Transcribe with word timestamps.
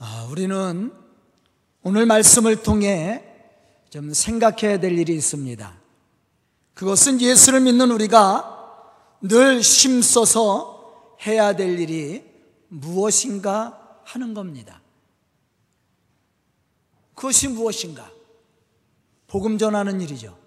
아, 0.00 0.28
우리는 0.30 0.92
오늘 1.82 2.06
말씀을 2.06 2.62
통해 2.62 3.24
좀 3.90 4.12
생각해야 4.12 4.78
될 4.78 4.96
일이 4.96 5.14
있습니다. 5.14 5.76
그것은 6.74 7.20
예수를 7.20 7.60
믿는 7.60 7.90
우리가 7.90 8.54
늘 9.20 9.60
힘써서 9.60 11.16
해야 11.26 11.54
될 11.54 11.80
일이 11.80 12.22
무엇인가 12.68 14.00
하는 14.04 14.34
겁니다. 14.34 14.80
그것이 17.16 17.48
무엇인가? 17.48 18.08
복음 19.26 19.58
전하는 19.58 20.00
일이죠. 20.00 20.38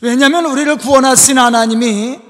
왜냐하면 0.00 0.46
우리를 0.46 0.78
구원하신 0.78 1.36
하나님이 1.36 2.20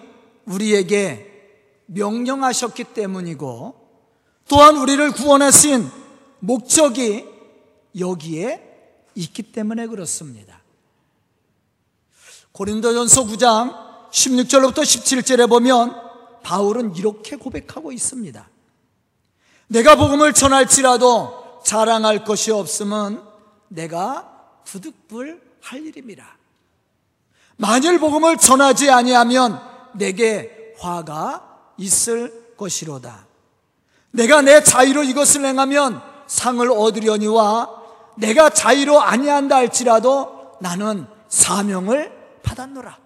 우리에게 0.46 1.84
명령하셨기 1.86 2.84
때문이고 2.84 3.85
또한 4.48 4.76
우리를 4.76 5.12
구원하신 5.12 5.90
목적이 6.40 7.26
여기에 7.98 8.62
있기 9.14 9.42
때문에 9.42 9.86
그렇습니다. 9.86 10.62
고린도전서 12.52 13.24
9장 13.24 14.10
16절부터 14.10 14.78
17절에 14.78 15.48
보면 15.48 15.94
바울은 16.42 16.94
이렇게 16.96 17.36
고백하고 17.36 17.92
있습니다. 17.92 18.48
내가 19.68 19.96
복음을 19.96 20.32
전할지라도 20.32 21.60
자랑할 21.64 22.24
것이 22.24 22.52
없음은 22.52 23.20
내가 23.68 24.60
부득불 24.64 25.42
할 25.60 25.84
일입니다. 25.84 26.36
만일 27.56 27.98
복음을 27.98 28.36
전하지 28.36 28.90
아니하면 28.90 29.60
내게 29.94 30.74
화가 30.78 31.72
있을 31.78 32.54
것이로다. 32.56 33.25
내가 34.16 34.40
내 34.40 34.62
자유로 34.62 35.04
이것을 35.04 35.44
행하면 35.44 36.00
상을 36.26 36.68
얻으려니와 36.70 37.82
내가 38.16 38.48
자유로 38.48 38.98
아니한다 38.98 39.56
할지라도 39.56 40.56
나는 40.60 41.06
사명을 41.28 42.40
받았노라. 42.42 42.98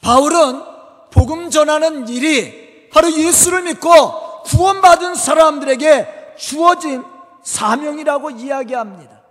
바울은 0.00 0.62
복음 1.10 1.50
전하는 1.50 2.08
일이 2.08 2.88
바로 2.90 3.12
예수를 3.12 3.62
믿고 3.64 4.42
구원받은 4.44 5.16
사람들에게 5.16 6.34
주어진 6.38 7.04
사명이라고 7.42 8.30
이야기합니다. 8.30 9.22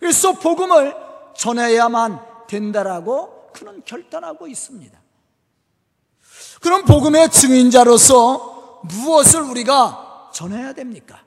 그래서 0.00 0.32
복음을 0.32 0.96
전해야만 1.36 2.20
된다라고 2.48 3.50
그는 3.52 3.82
결단하고 3.84 4.48
있습니다. 4.48 5.05
그럼 6.60 6.84
복음의 6.84 7.30
증인자로서 7.30 8.80
무엇을 8.84 9.42
우리가 9.42 10.30
전해야 10.32 10.72
됩니까? 10.72 11.22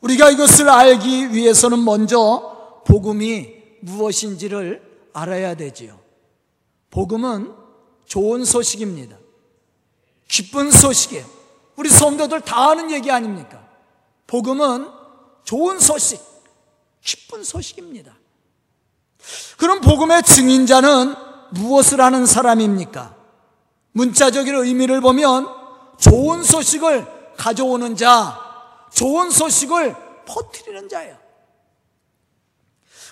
우리가 0.00 0.30
이것을 0.30 0.68
알기 0.68 1.32
위해서는 1.32 1.82
먼저 1.84 2.82
복음이 2.86 3.54
무엇인지를 3.80 5.10
알아야 5.12 5.54
되지요. 5.54 5.98
복음은 6.90 7.52
좋은 8.06 8.44
소식입니다. 8.44 9.16
기쁜 10.28 10.70
소식이에요. 10.70 11.24
우리 11.76 11.88
성도들 11.88 12.42
다 12.42 12.70
아는 12.70 12.90
얘기 12.90 13.10
아닙니까? 13.10 13.66
복음은 14.26 14.88
좋은 15.44 15.78
소식, 15.78 16.20
기쁜 17.02 17.44
소식입니다. 17.44 18.16
그럼 19.56 19.80
복음의 19.80 20.22
증인자는 20.22 21.14
무엇을 21.52 22.00
하는 22.00 22.26
사람입니까? 22.26 23.16
문자적인 23.94 24.54
의미를 24.54 25.00
보면 25.00 25.48
좋은 25.98 26.42
소식을 26.42 27.34
가져오는 27.36 27.96
자, 27.96 28.38
좋은 28.92 29.30
소식을 29.30 29.94
퍼뜨리는 30.26 30.88
자예요. 30.88 31.16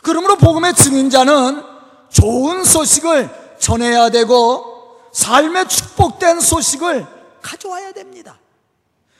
그러므로 0.03 0.37
복음의 0.37 0.75
증인자는 0.75 1.63
좋은 2.11 2.65
소식을 2.65 3.57
전해야 3.59 4.11
되고 4.11 4.99
삶의 5.13 5.69
축복된 5.69 6.41
소식을 6.41 7.07
가져와야 7.41 7.93
됩니다. 7.93 8.39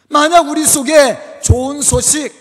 만약 0.09 0.49
우리 0.49 0.65
속에 0.65 1.41
좋은 1.43 1.81
소식, 1.81 2.33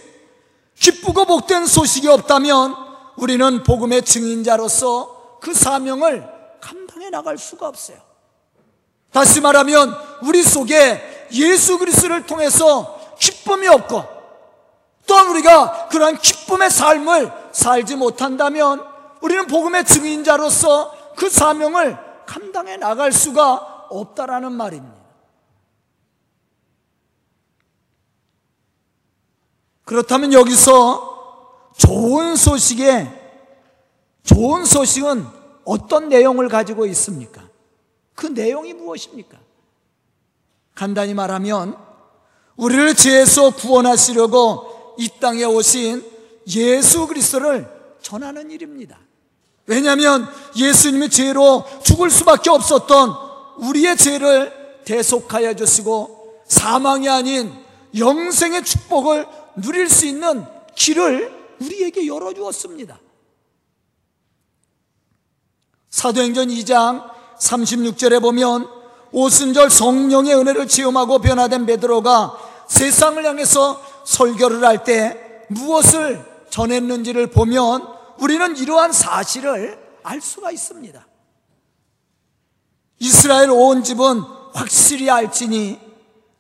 기쁘고 0.80 1.26
복된 1.26 1.68
소식이 1.68 2.08
없다면 2.08 2.76
우리는 3.18 3.64
복음의 3.64 4.04
증인자로서 4.04 5.38
그 5.40 5.54
사명을 5.54 6.28
감당해 6.60 7.10
나갈 7.12 7.38
수가 7.38 7.68
없어요. 7.68 8.11
다시 9.12 9.42
말하면 9.42 9.96
우리 10.24 10.42
속에 10.44 11.28
예수 11.34 11.78
그리스도를 11.78 12.26
통해서 12.26 13.00
기쁨이 13.20 13.68
없고 13.68 14.04
또한 15.08 15.28
우리가 15.28 15.88
그러한 15.90 16.18
기쁨의 16.18 16.70
삶을 16.70 17.32
살지 17.52 17.98
못한다면 17.98 18.86
우리는 19.22 19.46
복음의 19.48 19.86
증인자로서 19.86 21.14
그 21.16 21.30
사명을 21.30 21.98
감당해 22.26 22.78
나갈 22.78 23.12
수가 23.12 23.88
없다라는 23.90 24.54
말입니다. 24.54 25.02
그렇다면 29.84 30.32
여기서 30.32 31.72
좋은 31.78 32.38
소식에 32.38 33.20
좋은 34.24 34.64
소식은 34.64 35.28
어떤 35.66 36.08
내용을 36.08 36.48
가지고 36.48 36.86
있습니까? 36.86 37.51
그 38.16 38.28
내용이 38.28 38.74
무엇입니까? 38.74 39.40
간단히 40.76 41.14
말하면 41.14 41.78
우리를 42.56 42.96
죄에서 42.96 43.52
구원하시려고 43.52 44.96
이 44.98 45.10
땅에 45.20 45.44
오신 45.44 46.04
예수 46.56 47.08
그리스도를 47.08 47.68
전하는 48.02 48.52
일입니다. 48.52 49.00
왜냐하면 49.66 50.28
예수님이 50.56 51.10
죄로 51.10 51.64
죽을 51.84 52.10
수밖에 52.10 52.50
없었던 52.50 53.16
우리의 53.60 53.96
죄를 53.96 54.82
대속하여 54.86 55.54
주시고 55.56 56.44
사망이 56.48 57.08
아닌 57.08 57.54
영생의 57.98 58.64
축복을 58.64 59.28
누릴 59.58 59.90
수 59.90 60.06
있는 60.06 60.46
길을 60.76 61.56
우리에게 61.62 62.08
열어주었습니다. 62.08 63.00
사도행전 65.90 66.48
2장 66.48 67.12
36절에 67.42 68.22
보면 68.22 68.68
오순절 69.12 69.70
성령의 69.70 70.36
은혜를 70.36 70.68
체험하고 70.68 71.20
변화된 71.20 71.66
베드로가 71.66 72.38
세상을 72.68 73.24
향해서 73.26 73.82
설교를 74.06 74.64
할 74.64 74.84
때 74.84 75.18
무엇을 75.50 76.26
전했는지를 76.50 77.28
보면 77.28 77.86
우리는 78.20 78.56
이러한 78.56 78.92
사실을 78.94 79.78
알 80.04 80.22
수가 80.22 80.52
있습니다. 80.52 81.06
이스라엘 83.00 83.50
온 83.50 83.84
집은 83.84 84.22
확실히 84.54 85.10
알지니 85.10 85.80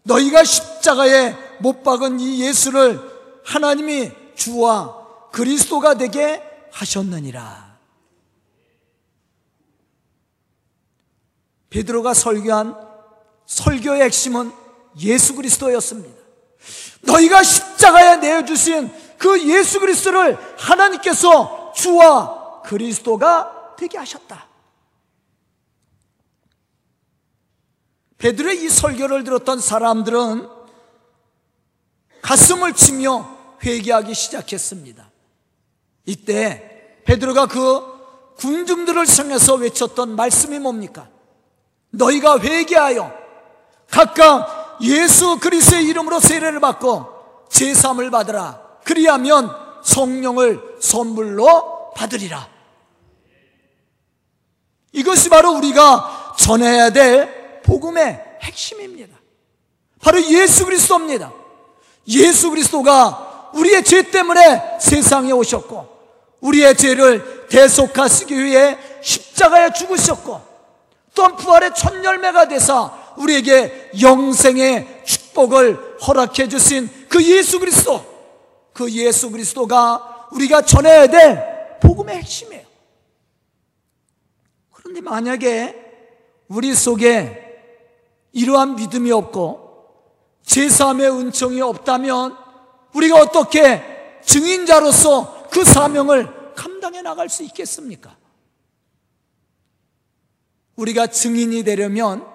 너희가 0.03 0.43
십자가에 0.43 1.35
못 1.59 1.83
박은 1.83 2.19
이 2.19 2.41
예수를 2.41 2.99
하나님이 3.43 4.11
주와 4.35 4.95
그리스도가 5.31 5.95
되게 5.95 6.41
하셨느니라. 6.71 7.60
베드로가 11.71 12.13
설교한 12.13 12.75
설교의 13.47 14.03
핵심은 14.03 14.51
예수 14.99 15.35
그리스도였습니다. 15.35 16.21
너희가 17.01 17.41
십자가에 17.41 18.17
내어주신 18.17 18.91
그 19.17 19.49
예수 19.49 19.79
그리스도를 19.79 20.37
하나님께서 20.57 21.71
주와 21.75 22.61
그리스도가 22.61 23.75
되게 23.77 23.97
하셨다. 23.97 24.47
베드로의 28.17 28.63
이 28.63 28.69
설교를 28.69 29.23
들었던 29.23 29.59
사람들은 29.59 30.47
가슴을 32.21 32.73
치며 32.73 33.37
회개하기 33.63 34.13
시작했습니다. 34.13 35.09
이때 36.05 37.01
베드로가 37.05 37.47
그 37.47 38.35
군중들을 38.37 39.05
향해서 39.07 39.55
외쳤던 39.55 40.15
말씀이 40.15 40.59
뭡니까? 40.59 41.10
너희가 41.91 42.39
회개하여 42.39 43.11
각각 43.89 44.77
예수 44.81 45.39
그리스의 45.39 45.85
이름으로 45.85 46.19
세례를 46.19 46.59
받고 46.59 47.05
제삼을 47.49 48.09
받으라. 48.09 48.61
그리하면 48.83 49.49
성령을 49.83 50.77
선물로 50.79 51.91
받으리라. 51.95 52.49
이것이 54.93 55.29
바로 55.29 55.51
우리가 55.53 56.33
전해야 56.37 56.89
될 56.89 57.61
복음의 57.63 58.39
핵심입니다. 58.41 59.17
바로 60.01 60.21
예수 60.23 60.65
그리스도입니다. 60.65 61.31
예수 62.07 62.49
그리스도가 62.49 63.51
우리의 63.53 63.83
죄 63.83 64.01
때문에 64.01 64.79
세상에 64.79 65.31
오셨고 65.31 65.89
우리의 66.39 66.75
죄를 66.75 67.47
대속하시기 67.49 68.43
위해 68.43 68.77
십자가에 69.01 69.71
죽으셨고 69.73 70.50
또한 71.13 71.35
부활의 71.35 71.71
첫 71.75 72.03
열매가 72.03 72.47
되사 72.47 72.91
우리에게 73.17 73.91
영생의 74.01 75.03
축복 75.05 75.21
축복을 75.31 75.97
허락해 76.05 76.47
주신 76.47 76.89
그 77.09 77.23
예수 77.23 77.59
그리스도, 77.59 78.03
그 78.73 78.91
예수 78.91 79.31
그리스도가 79.31 80.27
우리가 80.31 80.61
전해야 80.61 81.07
될 81.07 81.79
복음의 81.81 82.17
핵심이에요. 82.17 82.65
그런데 84.71 85.01
만약에 85.01 85.75
우리 86.47 86.73
속에 86.73 87.47
이러한 88.33 88.75
믿음이 88.75 89.11
없고 89.11 89.69
제사함의 90.45 91.09
은총이 91.09 91.61
없다면 91.61 92.37
우리가 92.93 93.17
어떻게 93.17 93.81
증인자로서 94.23 95.47
그 95.49 95.63
사명을 95.63 96.53
감당해 96.55 97.01
나갈 97.01 97.29
수 97.29 97.43
있겠습니까? 97.43 98.15
우리가 100.81 101.07
증인이 101.07 101.63
되려면 101.63 102.25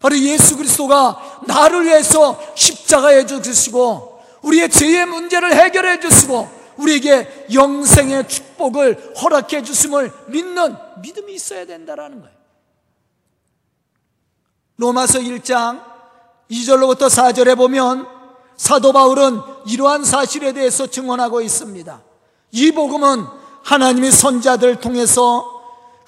바로 0.00 0.18
예수 0.18 0.56
그리스도가 0.56 1.42
나를 1.46 1.84
위해서 1.84 2.40
십자가에 2.54 3.26
죽으시고 3.26 4.22
우리의 4.42 4.70
죄의 4.70 5.06
문제를 5.06 5.54
해결해 5.54 6.00
주시고 6.00 6.58
우리에게 6.76 7.46
영생의 7.52 8.28
축복을 8.28 9.14
허락해 9.20 9.62
주심을 9.62 10.12
믿는 10.28 10.76
믿음이 11.02 11.34
있어야 11.34 11.66
된다라는 11.66 12.20
거예요. 12.20 12.36
로마서 14.76 15.18
1장 15.18 15.82
2절로부터 16.50 17.08
4절에 17.08 17.56
보면 17.56 18.06
사도 18.56 18.92
바울은 18.92 19.40
이러한 19.66 20.04
사실에 20.04 20.52
대해서 20.52 20.86
증언하고 20.86 21.40
있습니다. 21.40 22.02
이 22.52 22.72
복음은 22.72 23.26
하나님의 23.64 24.12
선자들 24.12 24.76
통해서 24.76 25.57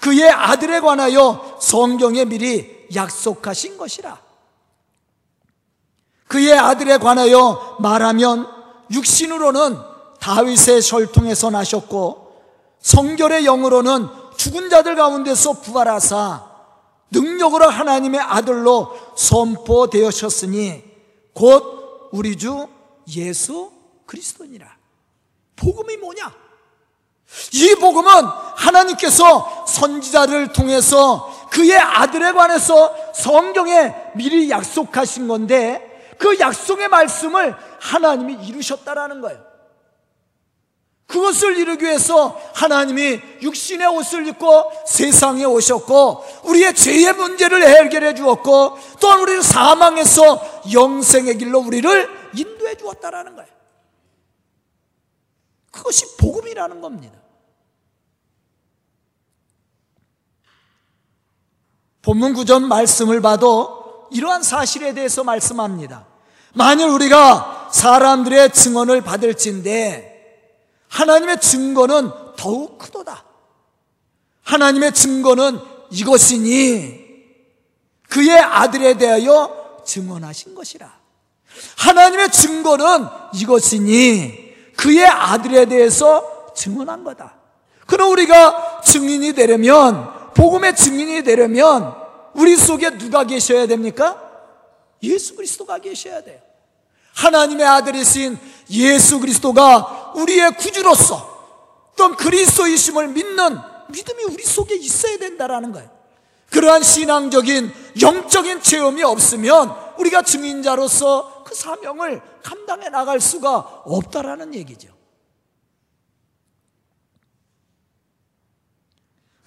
그의 0.00 0.28
아들에 0.30 0.80
관하여 0.80 1.58
성경에 1.60 2.24
미리 2.24 2.88
약속하신 2.94 3.76
것이라. 3.76 4.18
그의 6.26 6.58
아들에 6.58 6.98
관하여 6.98 7.76
말하면 7.80 8.48
육신으로는 8.90 9.78
다윗의 10.20 10.80
혈통에서 10.84 11.50
나셨고 11.50 12.40
성결의 12.80 13.44
영으로는 13.44 14.08
죽은 14.36 14.70
자들 14.70 14.94
가운데서 14.96 15.60
부활하사 15.60 16.48
능력으로 17.10 17.68
하나님의 17.68 18.20
아들로 18.20 18.96
선포되었으니 19.16 20.84
곧 21.34 22.08
우리 22.12 22.36
주 22.36 22.68
예수 23.16 23.72
그리스도니라. 24.06 24.76
복음이 25.56 25.96
뭐냐? 25.98 26.39
이 27.52 27.74
복음은 27.76 28.10
하나님께서 28.56 29.64
선지자를 29.66 30.52
통해서 30.52 31.48
그의 31.50 31.76
아들에 31.76 32.32
관해서 32.32 32.94
성경에 33.14 33.94
미리 34.14 34.50
약속하신 34.50 35.28
건데 35.28 36.14
그 36.18 36.38
약속의 36.38 36.88
말씀을 36.88 37.56
하나님이 37.80 38.46
이루셨다라는 38.46 39.20
거예요. 39.20 39.50
그것을 41.06 41.56
이루기 41.58 41.86
위해서 41.86 42.40
하나님이 42.54 43.20
육신의 43.42 43.86
옷을 43.88 44.28
입고 44.28 44.72
세상에 44.86 45.44
오셨고 45.44 46.24
우리의 46.44 46.72
죄의 46.74 47.14
문제를 47.14 47.66
해결해 47.66 48.14
주었고 48.14 48.78
또한 49.00 49.20
우리를 49.20 49.42
사망에서 49.42 50.62
영생의 50.72 51.38
길로 51.38 51.58
우리를 51.60 52.30
인도해 52.34 52.76
주었다라는 52.76 53.34
거예요. 53.34 53.50
그것이 55.72 56.16
복음이라는 56.16 56.80
겁니다. 56.80 57.19
본문 62.02 62.34
구전 62.34 62.66
말씀을 62.68 63.20
봐도 63.20 64.08
이러한 64.10 64.42
사실에 64.42 64.94
대해서 64.94 65.24
말씀합니다. 65.24 66.06
만일 66.54 66.88
우리가 66.88 67.68
사람들의 67.72 68.52
증언을 68.52 69.02
받을진데 69.02 70.10
하나님의 70.88 71.40
증거는 71.40 72.10
더욱 72.36 72.78
크도다. 72.78 73.24
하나님의 74.42 74.92
증거는 74.92 75.60
이것이니 75.90 77.00
그의 78.08 78.38
아들에 78.38 78.94
대하여 78.94 79.82
증언하신 79.84 80.54
것이라. 80.54 80.92
하나님의 81.76 82.32
증거는 82.32 83.06
이것이니 83.34 84.50
그의 84.76 85.06
아들에 85.06 85.66
대해서 85.66 86.52
증언한 86.54 87.04
거다. 87.04 87.36
그럼 87.86 88.10
우리가 88.10 88.80
증인이 88.84 89.32
되려면 89.34 90.19
복음의 90.34 90.76
증인이 90.76 91.22
되려면 91.22 91.94
우리 92.34 92.56
속에 92.56 92.96
누가 92.98 93.24
계셔야 93.24 93.66
됩니까? 93.66 94.30
예수 95.02 95.34
그리스도가 95.34 95.78
계셔야 95.78 96.22
돼요. 96.22 96.40
하나님의 97.14 97.66
아들이신 97.66 98.38
예수 98.70 99.20
그리스도가 99.20 100.12
우리의 100.16 100.52
구주로서 100.56 101.28
또 101.96 102.16
그리스도이심을 102.16 103.08
믿는 103.08 103.58
믿음이 103.88 104.24
우리 104.24 104.42
속에 104.42 104.76
있어야 104.76 105.18
된다라는 105.18 105.72
거예요. 105.72 105.90
그러한 106.50 106.82
신앙적인 106.82 107.72
영적인 108.00 108.62
체험이 108.62 109.02
없으면 109.02 109.74
우리가 109.98 110.22
증인자로서 110.22 111.44
그 111.44 111.54
사명을 111.54 112.22
감당해 112.42 112.88
나갈 112.88 113.20
수가 113.20 113.58
없다라는 113.84 114.54
얘기죠. 114.54 114.88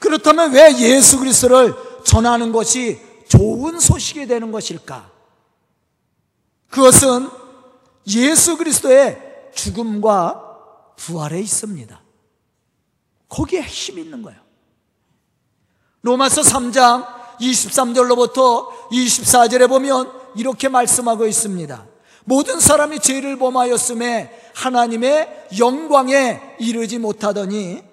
그렇다면 0.04 0.52
왜 0.52 0.78
예수 0.80 1.18
그리스도를 1.18 1.74
전하는 2.04 2.52
것이 2.52 3.00
좋은 3.30 3.80
소식이 3.80 4.28
되는 4.28 4.52
것일까? 4.52 5.10
그것은 6.70 7.30
예수 8.08 8.58
그리스도의 8.58 9.18
죽음과 9.56 10.58
부활에 10.98 11.40
있습니다. 11.40 12.02
거기에 13.30 13.62
핵심이 13.62 14.02
있는 14.02 14.22
거예요. 14.24 14.42
로마서 16.02 16.42
3장 16.42 17.08
23절로부터 17.40 18.90
24절에 18.92 19.70
보면 19.70 20.12
이렇게 20.36 20.68
말씀하고 20.68 21.26
있습니다. 21.26 21.86
모든 22.26 22.60
사람이 22.60 23.00
죄를 23.00 23.38
범하였음에 23.38 24.52
하나님의 24.54 25.48
영광에 25.58 26.58
이르지 26.60 26.98
못하더니 26.98 27.93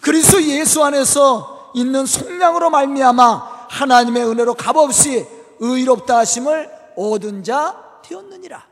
그리스도 0.00 0.42
예수 0.42 0.82
안에서 0.84 1.72
있는 1.74 2.06
속량으로 2.06 2.70
말미암아 2.70 3.66
하나님의 3.68 4.26
은혜로 4.26 4.54
값없이 4.54 5.26
의롭다 5.60 6.18
하심을 6.18 6.70
얻은 6.96 7.44
자 7.44 7.76
되었느니라. 8.02 8.66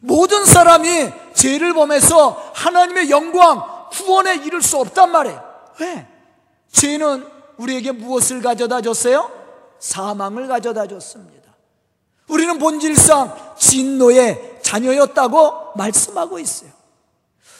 모든 0.00 0.44
사람이 0.44 1.10
죄를 1.34 1.74
범해서 1.74 2.52
하나님의 2.54 3.10
영광, 3.10 3.62
구원에 3.92 4.36
이를 4.36 4.62
수 4.62 4.78
없단 4.78 5.10
말이에요. 5.12 5.42
왜? 5.80 6.06
죄는 6.72 7.26
우리에게 7.58 7.92
무엇을 7.92 8.40
가져다 8.40 8.80
줬어요? 8.80 9.30
사망을 9.78 10.48
가져다 10.48 10.86
줬습니다. 10.86 11.40
우리는 12.28 12.58
본질상 12.58 13.54
진노의 13.58 14.60
자녀였다고 14.62 15.72
말씀하고 15.76 16.38
있어요. 16.38 16.70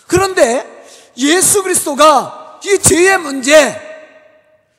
그런데 0.06 0.79
예수 1.17 1.62
그리스도가 1.62 2.61
이 2.64 2.79
죄의 2.79 3.19
문제, 3.19 3.81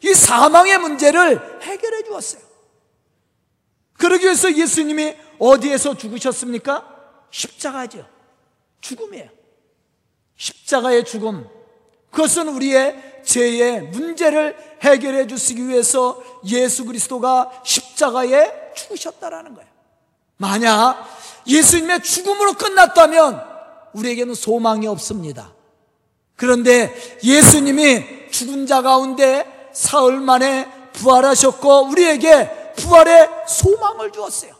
이 0.01 0.13
사망의 0.13 0.77
문제를 0.79 1.61
해결해 1.61 2.03
주었어요. 2.03 2.41
그러기 3.97 4.25
위해서 4.25 4.51
예수님이 4.51 5.15
어디에서 5.39 5.95
죽으셨습니까? 5.95 6.85
십자가죠. 7.29 8.05
죽음이에요. 8.81 9.29
십자가의 10.37 11.05
죽음. 11.05 11.47
그것은 12.09 12.49
우리의 12.49 13.21
죄의 13.23 13.83
문제를 13.83 14.57
해결해 14.81 15.27
주시기 15.27 15.67
위해서 15.67 16.21
예수 16.45 16.85
그리스도가 16.85 17.61
십자가에 17.63 18.73
죽으셨다라는 18.75 19.53
거예요. 19.53 19.69
만약 20.37 21.07
예수님의 21.45 22.01
죽음으로 22.01 22.53
끝났다면 22.53 23.41
우리에게는 23.93 24.33
소망이 24.33 24.87
없습니다. 24.87 25.53
그런데 26.41 26.91
예수님이 27.23 28.31
죽은 28.31 28.65
자 28.65 28.81
가운데 28.81 29.69
사흘 29.73 30.19
만에 30.19 30.67
부활하셨고 30.91 31.89
우리에게 31.89 32.73
부활의 32.77 33.29
소망을 33.47 34.11
주었어요. 34.11 34.55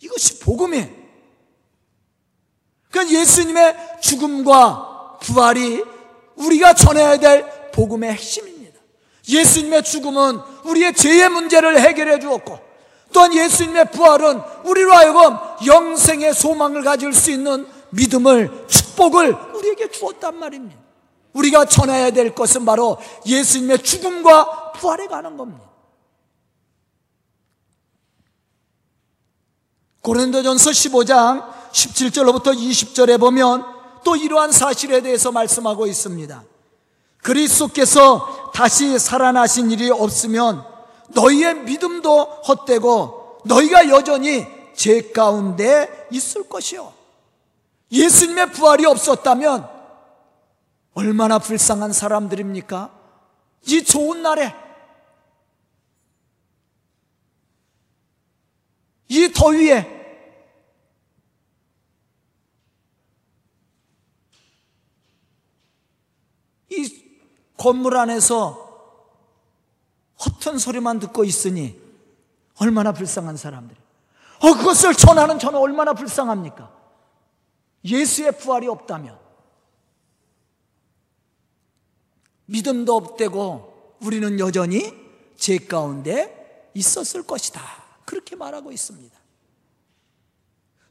이것이 0.00 0.40
복음이에요. 0.40 0.88
그러니까 2.90 3.16
예수님의 3.20 3.76
죽음과 4.00 5.18
부활이 5.22 5.84
우리가 6.34 6.74
전해야 6.74 7.16
될 7.18 7.70
복음의 7.70 8.10
핵심입니다. 8.10 8.80
예수님의 9.28 9.84
죽음은 9.84 10.40
우리의 10.64 10.94
죄의 10.94 11.28
문제를 11.28 11.80
해결해 11.80 12.18
주었고 12.18 12.58
또한 13.12 13.32
예수님의 13.32 13.92
부활은 13.92 14.40
우리로 14.64 14.92
하여금 14.92 15.36
영생의 15.64 16.34
소망을 16.34 16.82
가질 16.82 17.12
수 17.12 17.30
있는 17.30 17.68
믿음을 17.90 18.66
축복을 18.68 19.49
우리에게 19.60 19.90
주었단 19.90 20.38
말입니다. 20.38 20.80
우리가 21.32 21.64
전해야 21.66 22.10
될 22.10 22.34
것은 22.34 22.64
바로 22.64 22.98
예수님의 23.24 23.82
죽음과 23.82 24.72
부활에 24.72 25.06
관한 25.06 25.36
겁니다. 25.36 25.70
고린도전서 30.02 30.70
15장 30.70 31.70
17절로부터 31.72 32.56
20절에 32.56 33.20
보면 33.20 33.64
또 34.02 34.16
이러한 34.16 34.50
사실에 34.50 35.02
대해서 35.02 35.30
말씀하고 35.30 35.86
있습니다. 35.86 36.42
그리스도께서 37.18 38.50
다시 38.54 38.98
살아나신 38.98 39.70
일이 39.70 39.90
없으면 39.90 40.64
너희의 41.08 41.54
믿음도 41.60 42.22
헛되고 42.22 43.40
너희가 43.44 43.88
여전히 43.90 44.46
죄 44.74 45.12
가운데 45.12 46.08
있을 46.10 46.48
것이요. 46.48 46.99
예수님의 47.90 48.52
부활이 48.52 48.86
없었다면 48.86 49.68
얼마나 50.94 51.38
불쌍한 51.38 51.92
사람들입니까? 51.92 52.98
이 53.66 53.84
좋은 53.84 54.22
날에 54.22 54.54
이 59.08 59.32
더위에 59.32 59.98
이 66.70 67.04
건물 67.56 67.96
안에서 67.96 68.68
허튼 70.24 70.58
소리만 70.58 71.00
듣고 71.00 71.24
있으니 71.24 71.80
얼마나 72.60 72.92
불쌍한 72.92 73.36
사람들이. 73.36 73.80
어, 74.40 74.54
그것을 74.54 74.94
전하는 74.94 75.38
저는 75.38 75.58
얼마나 75.58 75.92
불쌍합니까? 75.92 76.79
예수의 77.84 78.38
부활이 78.38 78.68
없다면 78.68 79.18
믿음도 82.46 82.96
없대고 82.96 83.96
우리는 84.00 84.38
여전히 84.40 84.92
죄 85.36 85.58
가운데 85.58 86.70
있었을 86.74 87.22
것이다. 87.22 87.60
그렇게 88.04 88.36
말하고 88.36 88.72
있습니다. 88.72 89.18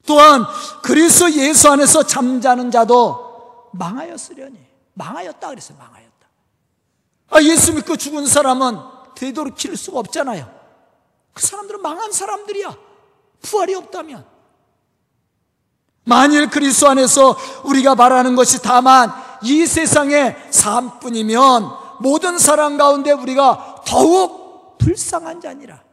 또한 0.05 0.46
그리스도 0.84 1.31
예수 1.34 1.69
안에서 1.69 2.03
잠자는 2.03 2.72
자도 2.72 3.69
망하였으려니 3.74 4.58
망하였다 4.93 5.50
그랬어요. 5.50 5.77
망하였다. 5.77 6.29
아, 7.29 7.41
예수 7.43 7.74
믿고 7.74 7.96
죽은 7.96 8.25
사람은 8.25 8.77
되도록킬 9.15 9.77
수가 9.77 10.00
없잖아요. 10.00 10.60
그 11.34 11.46
사람들은 11.46 11.81
망한 11.81 12.12
사람들이야. 12.12 12.75
부활이 13.41 13.75
없다면. 13.75 14.38
만일 16.10 16.50
그리스도 16.50 16.89
안에서 16.89 17.38
우리가 17.63 17.94
말하는 17.94 18.36
것이 18.36 18.62
다만 18.63 19.12
이 19.44 19.68
세상의 19.68 20.36
삶뿐이면 20.50 21.70
모든 22.01 22.39
사람 22.39 22.78
가운데 22.78 23.12
우리가 23.12 23.84
더욱 23.86 24.78
불쌍한 24.80 25.39
자니라. 25.39 25.84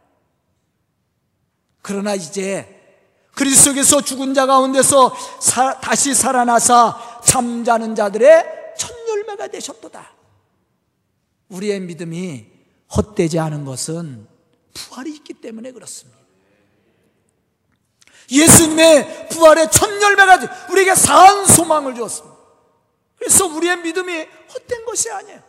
그러나 1.82 2.14
이제 2.14 2.73
그리스도께서 3.35 4.00
죽은 4.00 4.32
자 4.32 4.46
가운데서 4.46 5.14
사, 5.38 5.78
다시 5.80 6.14
살아나사 6.14 7.20
잠자는 7.23 7.94
자들의 7.94 8.75
첫 8.78 8.90
열매가 9.08 9.49
되셨도다. 9.49 10.14
우리의 11.50 11.80
믿음이 11.80 12.46
헛되지 12.96 13.38
않은 13.38 13.66
것은 13.66 14.26
부활이 14.73 15.12
있기 15.16 15.35
때문에 15.35 15.73
그렇습니다. 15.73 16.15
예수님의 18.30 19.28
부활의 19.28 19.71
첫 19.71 19.90
열매가 20.00 20.40
우리에게 20.71 20.95
산 20.95 21.47
소망을 21.47 21.95
주었습니다. 21.95 22.37
그래서 23.18 23.47
우리의 23.47 23.78
믿음이 23.78 24.12
헛된 24.54 24.85
것이 24.85 25.11
아니에요. 25.11 25.40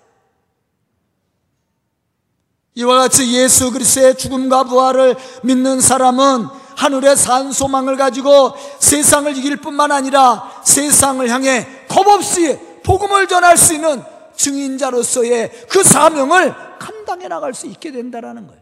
이와 2.75 2.99
같이 2.99 3.33
예수 3.33 3.71
그리스도의 3.71 4.15
죽음과 4.17 4.65
부활을 4.65 5.15
믿는 5.43 5.81
사람은 5.81 6.47
하늘의 6.75 7.17
산 7.17 7.51
소망을 7.51 7.97
가지고 7.97 8.53
세상을 8.79 9.35
이길 9.35 9.57
뿐만 9.57 9.91
아니라 9.91 10.61
세상을 10.63 11.27
향해 11.27 11.65
겁없이 11.87 12.59
복음을 12.83 13.27
전할 13.27 13.57
수 13.57 13.73
있는 13.73 14.03
증인자로서의 14.35 15.65
그 15.67 15.83
사명을 15.83 16.77
감당해 16.77 17.27
나갈 17.27 17.55
수 17.55 17.65
있게 17.65 17.91
된다라는 17.91 18.45
거예요. 18.45 18.61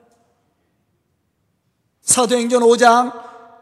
사도행전 2.01 2.61
5장 2.61 3.11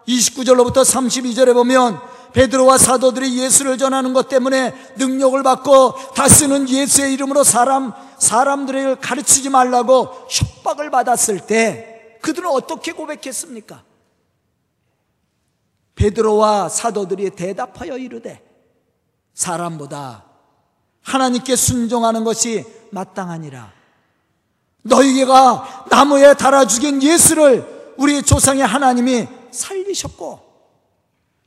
29절로부터 0.08 0.84
32절에 0.84 1.54
보면 1.54 2.00
베드로와 2.34 2.78
사도들이 2.78 3.38
예수를 3.38 3.78
전하는 3.78 4.14
것 4.14 4.28
때문에 4.28 4.74
능력을 4.98 5.42
받고 5.44 6.14
다시는 6.16 6.68
예수의 6.68 7.14
이름으로 7.14 7.44
사람 7.44 7.94
사람들을 8.18 8.98
가르치지 8.98 9.50
말라고 9.50 10.10
협박을 10.30 10.90
받았을 10.90 11.42
때 11.42 12.18
그들은 12.22 12.50
어떻게 12.50 12.92
고백했습니까? 12.92 13.84
베드로와 15.96 16.70
사도들이 16.70 17.30
대답하여 17.32 17.98
이르되 17.98 18.42
사람보다 19.34 20.26
하나님께 21.04 21.56
순종하는 21.56 22.24
것이 22.24 22.66
마땅하니라. 22.92 23.72
너희가 24.84 25.86
나무에 25.90 26.34
달아 26.34 26.66
죽인 26.66 27.02
예수를 27.02 27.94
우리 27.98 28.24
조상의 28.24 28.66
하나님이 28.66 29.28
살리셨고 29.54 30.40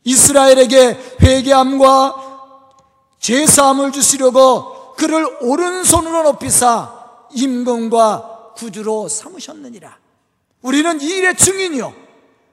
이스라엘에게 0.05 0.97
회개함과 1.21 2.27
제사함을 3.19 3.93
주시려고 3.93 4.95
그를 4.95 5.27
오른손으로 5.43 6.23
높이사 6.23 7.27
임금과 7.35 8.53
구주로 8.57 9.09
삼으셨느니라. 9.09 9.99
우리는 10.63 11.01
이 11.01 11.05
일의 11.05 11.37
증인이요. 11.37 11.93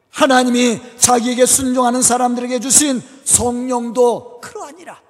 하나님이 0.10 0.80
자기에게 0.98 1.46
순종하는 1.46 2.02
사람들에게 2.02 2.60
주신 2.60 3.02
성령도 3.24 4.42
그러하니라. 4.42 5.02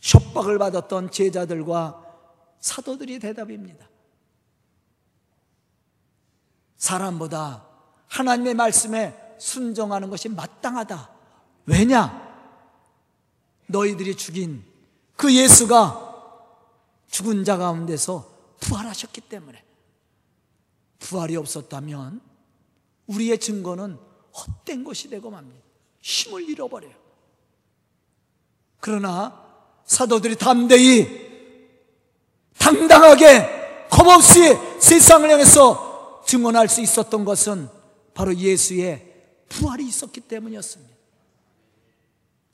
협박을 0.00 0.58
받았던 0.58 1.10
제자들과 1.10 2.04
사도들이 2.60 3.18
대답입니다. 3.18 3.91
사람보다 6.82 7.64
하나님의 8.08 8.54
말씀에 8.54 9.36
순종하는 9.38 10.10
것이 10.10 10.28
마땅하다. 10.28 11.10
왜냐? 11.66 12.20
너희들이 13.68 14.16
죽인 14.16 14.64
그 15.16 15.32
예수가 15.32 16.10
죽은 17.08 17.44
자 17.44 17.56
가운데서 17.56 18.28
부활하셨기 18.58 19.20
때문에 19.20 19.62
부활이 20.98 21.36
없었다면 21.36 22.20
우리의 23.06 23.38
증거는 23.38 23.96
헛된 24.34 24.82
것이 24.82 25.08
되고 25.08 25.30
맙니다. 25.30 25.62
힘을 26.00 26.48
잃어버려요. 26.48 26.94
그러나 28.80 29.40
사도들이 29.84 30.34
담대히 30.34 31.06
당당하게 32.58 33.86
겁없이 33.88 34.56
세상을 34.80 35.30
향해서 35.30 35.91
증언할 36.32 36.66
수 36.68 36.80
있었던 36.80 37.26
것은 37.26 37.68
바로 38.14 38.34
예수의 38.34 39.06
부활이 39.50 39.86
있었기 39.86 40.22
때문이었습니다. 40.22 40.90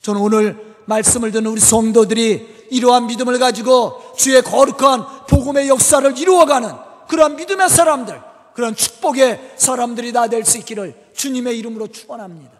저는 0.01 0.19
오늘 0.19 0.75
말씀을 0.85 1.31
듣는 1.31 1.49
우리 1.51 1.61
성도들이 1.61 2.67
이러한 2.71 3.07
믿음을 3.07 3.39
가지고 3.39 4.13
주의 4.17 4.41
거룩한 4.41 5.25
복음의 5.29 5.69
역사를 5.69 6.17
이루어가는 6.17 6.69
그러한 7.07 7.37
믿음의 7.37 7.69
사람들, 7.69 8.21
그런 8.53 8.75
축복의 8.75 9.53
사람들이 9.55 10.11
다 10.11 10.27
될 10.27 10.43
수 10.43 10.57
있기를 10.57 11.11
주님의 11.15 11.57
이름으로 11.59 11.87
축원합니다. 11.87 12.51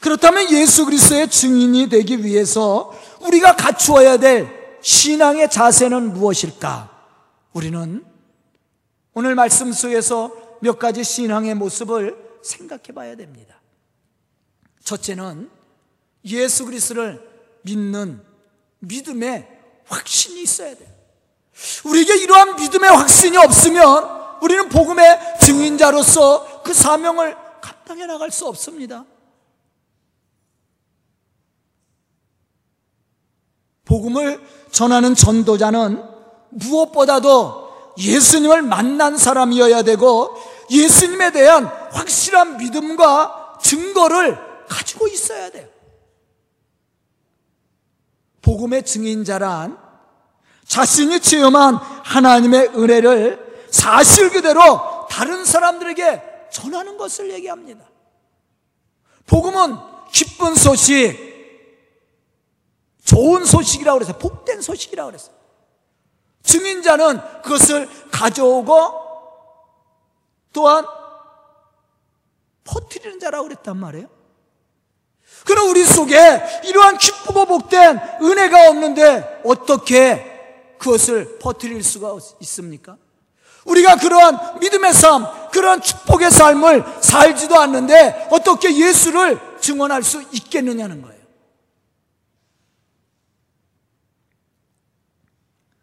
그렇다면 0.00 0.50
예수 0.50 0.84
그리스도의 0.84 1.30
증인이 1.30 1.88
되기 1.88 2.24
위해서 2.24 2.92
우리가 3.20 3.54
갖추어야 3.54 4.16
될 4.16 4.78
신앙의 4.80 5.48
자세는 5.48 6.12
무엇일까? 6.14 6.90
우리는 7.52 8.07
오늘 9.18 9.34
말씀 9.34 9.72
속에서 9.72 10.30
몇 10.60 10.78
가지 10.78 11.02
신앙의 11.02 11.56
모습을 11.56 12.38
생각해 12.40 12.94
봐야 12.94 13.16
됩니다. 13.16 13.60
첫째는 14.84 15.50
예수 16.26 16.64
그리스도를 16.64 17.28
믿는 17.62 18.22
믿음의 18.78 19.48
확신이 19.86 20.42
있어야 20.42 20.76
돼요. 20.76 20.88
우리에게 21.84 22.16
이러한 22.16 22.54
믿음의 22.54 22.88
확신이 22.88 23.36
없으면 23.38 24.38
우리는 24.40 24.68
복음의 24.68 25.40
증인자로서 25.40 26.62
그 26.62 26.72
사명을 26.72 27.36
감당해 27.60 28.06
나갈 28.06 28.30
수 28.30 28.46
없습니다. 28.46 29.04
복음을 33.84 34.40
전하는 34.70 35.16
전도자는 35.16 36.04
무엇보다도 36.50 37.67
예수님을 37.98 38.62
만난 38.62 39.16
사람이어야 39.16 39.82
되고 39.82 40.34
예수님에 40.70 41.32
대한 41.32 41.66
확실한 41.66 42.58
믿음과 42.58 43.58
증거를 43.60 44.38
가지고 44.68 45.08
있어야 45.08 45.50
돼요. 45.50 45.68
복음의 48.42 48.84
증인자란 48.84 49.78
자신이 50.66 51.20
체험한 51.20 51.74
하나님의 51.74 52.68
은혜를 52.76 53.66
사실 53.70 54.30
그대로 54.30 55.06
다른 55.10 55.44
사람들에게 55.44 56.22
전하는 56.52 56.96
것을 56.96 57.30
얘기합니다. 57.32 57.84
복음은 59.26 59.76
기쁜 60.12 60.54
소식, 60.54 61.16
좋은 63.04 63.44
소식이라고 63.44 63.98
그랬어요. 63.98 64.18
복된 64.18 64.62
소식이라고 64.62 65.10
그랬어요. 65.10 65.37
증인자는 66.48 67.20
그것을 67.42 67.88
가져오고 68.10 68.74
또한 70.54 70.84
퍼뜨리는 72.64 73.20
자라고 73.20 73.44
그랬단 73.44 73.76
말이에요. 73.76 74.08
그럼 75.44 75.68
우리 75.68 75.84
속에 75.84 76.16
이러한 76.64 76.96
기쁘고 76.96 77.44
복된 77.44 78.00
은혜가 78.22 78.70
없는데 78.70 79.42
어떻게 79.44 80.76
그것을 80.78 81.38
퍼뜨릴 81.38 81.82
수가 81.82 82.16
있습니까? 82.40 82.96
우리가 83.66 83.96
그러한 83.96 84.58
믿음의 84.60 84.94
삶, 84.94 85.26
그러한 85.50 85.82
축복의 85.82 86.30
삶을 86.30 86.82
살지도 87.02 87.58
않는데 87.60 88.28
어떻게 88.30 88.74
예수를 88.74 89.38
증언할 89.60 90.02
수 90.02 90.22
있겠느냐는 90.32 91.02
거예요. 91.02 91.17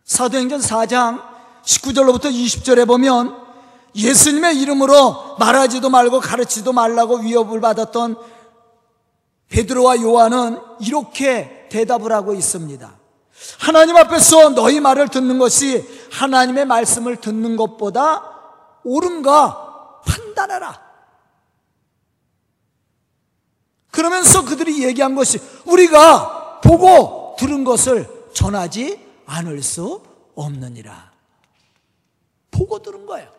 사도행전 0.06 0.62
4장 0.62 1.22
19절로부터 1.64 2.26
20절에 2.26 2.88
보면 2.88 3.44
예수님의 3.96 4.60
이름으로 4.62 5.36
말하지도 5.40 5.90
말고 5.90 6.20
가르치지도 6.20 6.74
말라고 6.74 7.18
위협을 7.18 7.60
받았던 7.60 8.16
베드로와 9.50 10.02
요한은 10.02 10.60
이렇게 10.80 11.68
대답을 11.72 12.12
하고 12.12 12.34
있습니다. 12.34 13.00
하나님 13.60 13.96
앞에서 13.98 14.50
너희 14.50 14.80
말을 14.80 15.08
듣는 15.08 15.40
것이 15.40 15.84
하나님의 16.12 16.66
말씀을 16.66 17.18
듣는 17.18 17.56
것보다 17.56 18.24
옳은가 18.84 20.02
판단하라. 20.06 20.86
그러면서 23.92 24.46
그들이 24.46 24.84
얘기한 24.84 25.16
것이 25.16 25.40
우리가 25.66 26.60
보고 26.62 27.36
들은 27.40 27.64
것을 27.64 28.08
전하지 28.34 29.05
않을 29.26 29.62
수 29.62 30.04
없느니라. 30.36 31.12
보고 32.52 32.80
들은 32.82 33.06
거예요. 33.06 33.34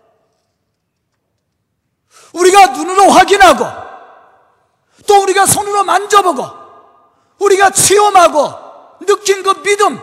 우리가 2.35 2.69
눈으로 2.69 3.11
확인하고 3.11 3.64
또 5.07 5.23
우리가 5.23 5.47
손으로 5.47 5.85
만져보고 5.85 6.45
우리가 7.38 7.71
체험하고 7.71 9.05
느낀 9.07 9.43
그 9.43 9.62
믿음 9.62 9.99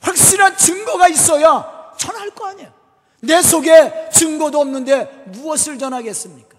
확실한 0.00 0.56
증거가 0.56 1.08
있어야 1.08 1.92
전할 1.98 2.30
거 2.30 2.46
아니에요. 2.46 2.72
내 3.20 3.42
속에 3.42 4.10
증거도 4.10 4.60
없는데 4.60 5.24
무엇을 5.26 5.78
전하겠습니까? 5.78 6.56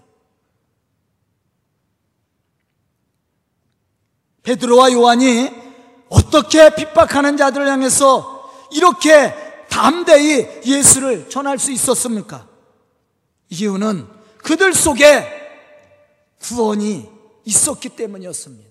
베드로와 4.44 4.92
요한이 4.92 5.61
어떻게 6.12 6.76
핍박하는 6.76 7.38
자들을 7.38 7.68
향해서 7.68 8.68
이렇게 8.72 9.34
담대히 9.70 10.62
예수를 10.66 11.30
전할 11.30 11.58
수 11.58 11.72
있었습니까? 11.72 12.48
이유는 13.50 14.08
그들 14.44 14.74
속에 14.74 15.26
구원이 16.42 17.10
있었기 17.46 17.90
때문이었습니다. 17.90 18.70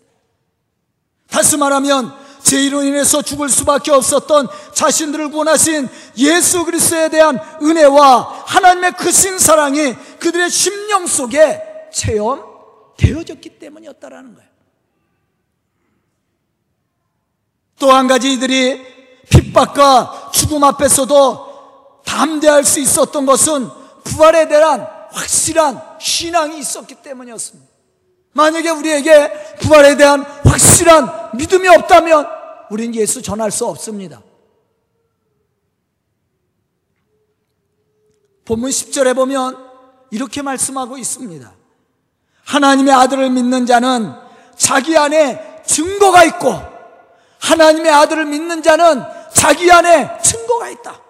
다시 1.30 1.56
말하면 1.56 2.12
죄로 2.42 2.82
인해서 2.82 3.22
죽을 3.22 3.48
수밖에 3.48 3.90
없었던 3.90 4.48
자신들을 4.74 5.30
구원하신 5.30 5.88
예수 6.18 6.64
그리스도에 6.64 7.08
대한 7.08 7.38
은혜와 7.62 8.44
하나님의 8.46 8.92
크신 8.92 9.38
사랑이 9.38 9.94
그들의 10.18 10.50
심령 10.50 11.06
속에 11.06 11.62
체험되어졌기 11.92 13.58
때문이었다라는 13.58 14.34
거예요. 14.34 14.49
또 17.80 17.90
한 17.90 18.06
가지 18.06 18.34
이들이 18.34 18.80
핍박과 19.30 20.30
죽음 20.32 20.62
앞에서도 20.62 22.02
담대할 22.04 22.64
수 22.64 22.78
있었던 22.78 23.26
것은 23.26 23.68
부활에 24.04 24.46
대한 24.46 24.86
확실한 25.10 25.80
신앙이 25.98 26.58
있었기 26.58 26.96
때문이었습니다. 26.96 27.68
만약에 28.32 28.70
우리에게 28.70 29.56
부활에 29.60 29.96
대한 29.96 30.22
확실한 30.22 31.30
믿음이 31.34 31.68
없다면 31.68 32.26
우리는 32.70 32.94
예수 32.94 33.22
전할 33.22 33.50
수 33.50 33.66
없습니다. 33.66 34.22
본문 38.44 38.70
10절에 38.70 39.14
보면 39.14 39.56
이렇게 40.10 40.42
말씀하고 40.42 40.98
있습니다. 40.98 41.52
하나님의 42.44 42.92
아들을 42.92 43.30
믿는 43.30 43.66
자는 43.66 44.12
자기 44.56 44.96
안에 44.96 45.62
증거가 45.64 46.24
있고 46.24 46.69
하나님의 47.40 47.90
아들을 47.90 48.26
믿는 48.26 48.62
자는 48.62 49.02
자기 49.34 49.70
안에 49.70 50.20
증거가 50.22 50.68
있다. 50.68 51.00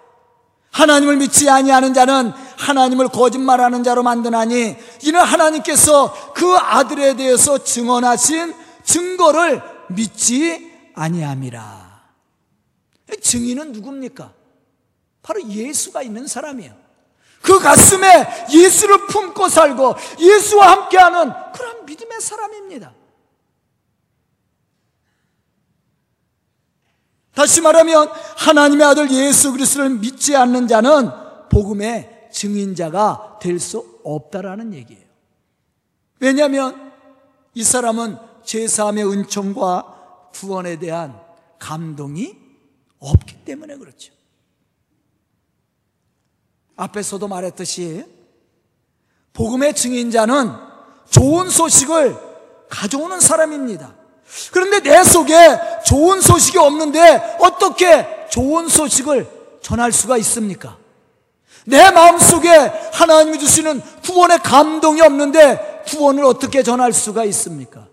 하나님을 0.71 1.17
믿지 1.17 1.49
아니하는 1.49 1.93
자는 1.93 2.31
하나님을 2.57 3.09
거짓말하는 3.09 3.83
자로 3.83 4.03
만드나니 4.03 4.77
이는 5.03 5.19
하나님께서 5.19 6.33
그 6.33 6.55
아들에 6.55 7.15
대해서 7.15 7.57
증언하신 7.57 8.55
증거를 8.83 9.61
믿지 9.89 10.71
아니함이라. 10.95 11.91
증인은 13.21 13.73
누굽니까? 13.73 14.31
바로 15.21 15.43
예수가 15.43 16.01
있는 16.01 16.25
사람이에요. 16.27 16.73
그 17.41 17.59
가슴에 17.59 18.47
예수를 18.51 19.07
품고 19.07 19.49
살고 19.49 19.95
예수와 20.19 20.71
함께하는 20.71 21.33
그런 21.53 21.85
믿음의 21.85 22.21
사람입니다. 22.21 22.93
다시 27.33 27.61
말하면 27.61 28.09
하나님의 28.37 28.85
아들 28.85 29.09
예수 29.11 29.51
그리스도를 29.51 29.89
믿지 29.89 30.35
않는 30.35 30.67
자는 30.67 31.09
복음의 31.49 32.29
증인자가 32.31 33.39
될 33.41 33.59
수 33.59 33.99
없다라는 34.03 34.73
얘기예요. 34.73 35.03
왜냐하면 36.19 36.91
이 37.53 37.63
사람은 37.63 38.17
제사함의 38.43 39.05
은총과 39.09 40.29
구원에 40.33 40.77
대한 40.79 41.19
감동이 41.59 42.35
없기 42.99 43.43
때문에 43.45 43.77
그렇죠. 43.77 44.13
앞에서도 46.75 47.27
말했듯이 47.27 48.05
복음의 49.33 49.75
증인자는 49.75 50.51
좋은 51.09 51.49
소식을 51.49 52.17
가져오는 52.69 53.19
사람입니다. 53.19 53.95
그런데 54.51 54.79
내 54.79 55.03
속에 55.03 55.35
좋은 55.85 56.21
소식이 56.21 56.57
없는데 56.57 57.37
어떻게 57.39 58.27
좋은 58.29 58.67
소식을 58.67 59.27
전할 59.61 59.91
수가 59.91 60.17
있습니까? 60.17 60.77
내 61.65 61.91
마음속에 61.91 62.49
하나님이 62.93 63.39
주시는 63.39 63.81
구원의 64.03 64.39
감동이 64.39 65.01
없는데 65.01 65.83
구원을 65.87 66.23
어떻게 66.25 66.63
전할 66.63 66.93
수가 66.93 67.23
있습니까? 67.25 67.87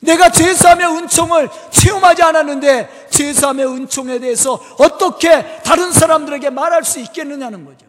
내가 0.00 0.30
제사함의 0.30 0.86
은총을 0.86 1.48
체험하지 1.70 2.22
않았는데 2.22 3.08
제사함의 3.10 3.66
은총에 3.66 4.20
대해서 4.20 4.60
어떻게 4.78 5.60
다른 5.62 5.90
사람들에게 5.90 6.50
말할 6.50 6.84
수 6.84 7.00
있겠느냐는 7.00 7.64
거죠. 7.64 7.86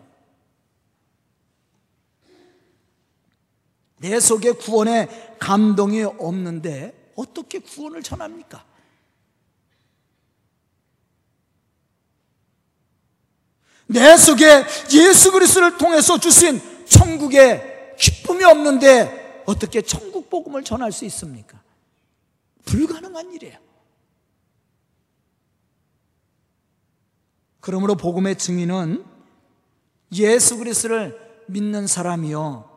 내 3.98 4.20
속에 4.20 4.54
구원의 4.54 5.36
감동이 5.40 6.04
없는데 6.04 7.12
어떻게 7.16 7.60
구원을 7.60 8.02
전합니까? 8.02 8.64
내 13.89 14.17
속에 14.17 14.65
예수 14.93 15.32
그리스도를 15.32 15.80
통해서 15.80 16.19
주신 16.19 16.62
천국의 16.86 17.95
기쁨이 17.97 18.43
없는데 18.43 19.43
어떻게 19.47 19.82
천국 19.82 20.30
복음을 20.30 20.63
전할 20.63 20.91
수 20.91 21.06
있습니까? 21.06 21.60
불가능한 22.65 23.34
일이에요. 23.34 23.58
그러므로 27.60 27.95
복음의 27.95 28.38
증인은 28.38 29.04
예수 30.13 30.58
그리스도를 30.58 31.43
믿는 31.47 31.88
사람이요. 31.88 32.69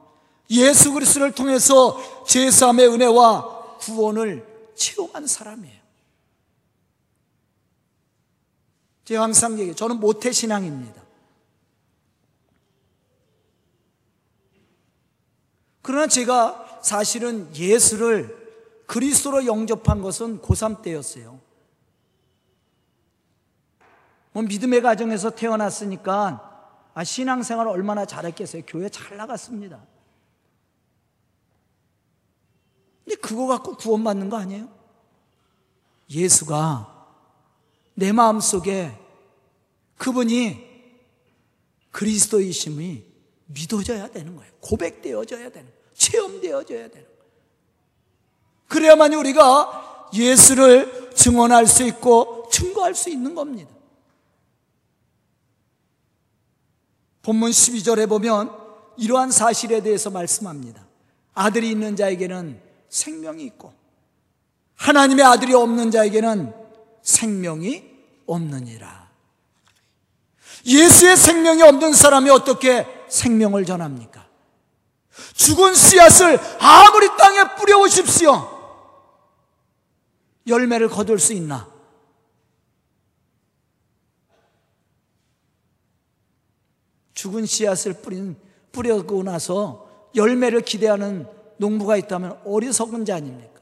예수 0.49 0.93
그리스도를 0.95 1.33
통해서 1.33 1.95
제3의 2.25 2.91
은혜와 2.91 3.77
구원을 3.81 4.47
체험한 4.75 5.27
사람이에요. 5.27 5.83
제가 9.05 9.23
항상 9.25 9.53
얘기해요. 9.55 9.75
저는 9.75 10.01
모태신앙입니다. 10.01 11.02
그러나 15.93 16.07
제가 16.07 16.81
사실은 16.83 17.55
예수를 17.55 18.35
그리스도로 18.87 19.45
영접한 19.45 20.01
것은 20.01 20.41
고3 20.41 20.81
때였어요. 20.81 21.39
뭐 24.33 24.43
믿음의 24.43 24.81
가정에서 24.81 25.29
태어났으니까 25.29 26.89
아, 26.95 27.05
신앙생활 27.05 27.69
얼마나 27.69 28.07
잘했겠어요? 28.07 28.63
교회 28.67 28.89
잘 28.89 29.19
나갔습니다. 29.19 29.85
근데 33.05 33.17
그거 33.17 33.47
갖고 33.47 33.77
구원받는 33.77 34.31
거 34.31 34.39
아니에요? 34.39 34.71
예수가 36.09 37.07
내 37.97 38.13
마음 38.13 38.41
속에 38.41 38.99
그분이 39.99 40.73
그리스도이심이 41.91 43.05
믿어져야 43.49 44.09
되는 44.09 44.35
거예요. 44.37 44.51
고백되어져야 44.63 45.51
되는 45.51 45.67
거예요. 45.67 45.82
체험되어져야 46.03 46.89
되는. 46.89 47.07
그래야만 48.69 49.15
우리가 49.15 50.09
예수를 50.15 51.13
증언할 51.15 51.67
수 51.67 51.85
있고 51.85 52.49
증거할 52.51 52.95
수 52.95 53.11
있는 53.11 53.35
겁니다. 53.35 53.71
본문 57.23 57.51
12절에 57.51 58.09
보면 58.09 58.51
이러한 58.97 59.31
사실에 59.31 59.81
대해서 59.83 60.11
말씀합니다. 60.11 60.87
아들이 61.35 61.71
있는 61.71 61.95
자에게는 61.97 62.61
생명이 62.89 63.45
있고 63.45 63.73
하나님의 64.75 65.25
아들이 65.25 65.55
없는 65.55 65.91
자에게는 65.91 66.53
생명이 67.03 67.85
없느니라. 68.27 69.11
예수의 70.67 71.17
생명이 71.17 71.63
없는 71.63 71.93
사람이 71.93 72.31
어떻게 72.31 72.87
생명을 73.09 73.65
전합니까? 73.65 74.32
죽은 75.35 75.75
씨앗을 75.75 76.39
아무리 76.59 77.09
땅에 77.19 77.57
뿌려오십시오. 77.57 78.51
열매를 80.47 80.89
거둘 80.89 81.19
수 81.19 81.33
있나? 81.33 81.71
죽은 87.15 87.47
씨앗을 87.47 87.95
뿌린, 87.95 88.37
뿌려고 88.73 89.23
나서 89.23 90.09
열매를 90.17 90.63
기대하는 90.63 91.27
농부가 91.59 91.97
있다면 91.97 92.41
어리석은 92.45 93.05
자 93.05 93.17
아닙니까? 93.17 93.61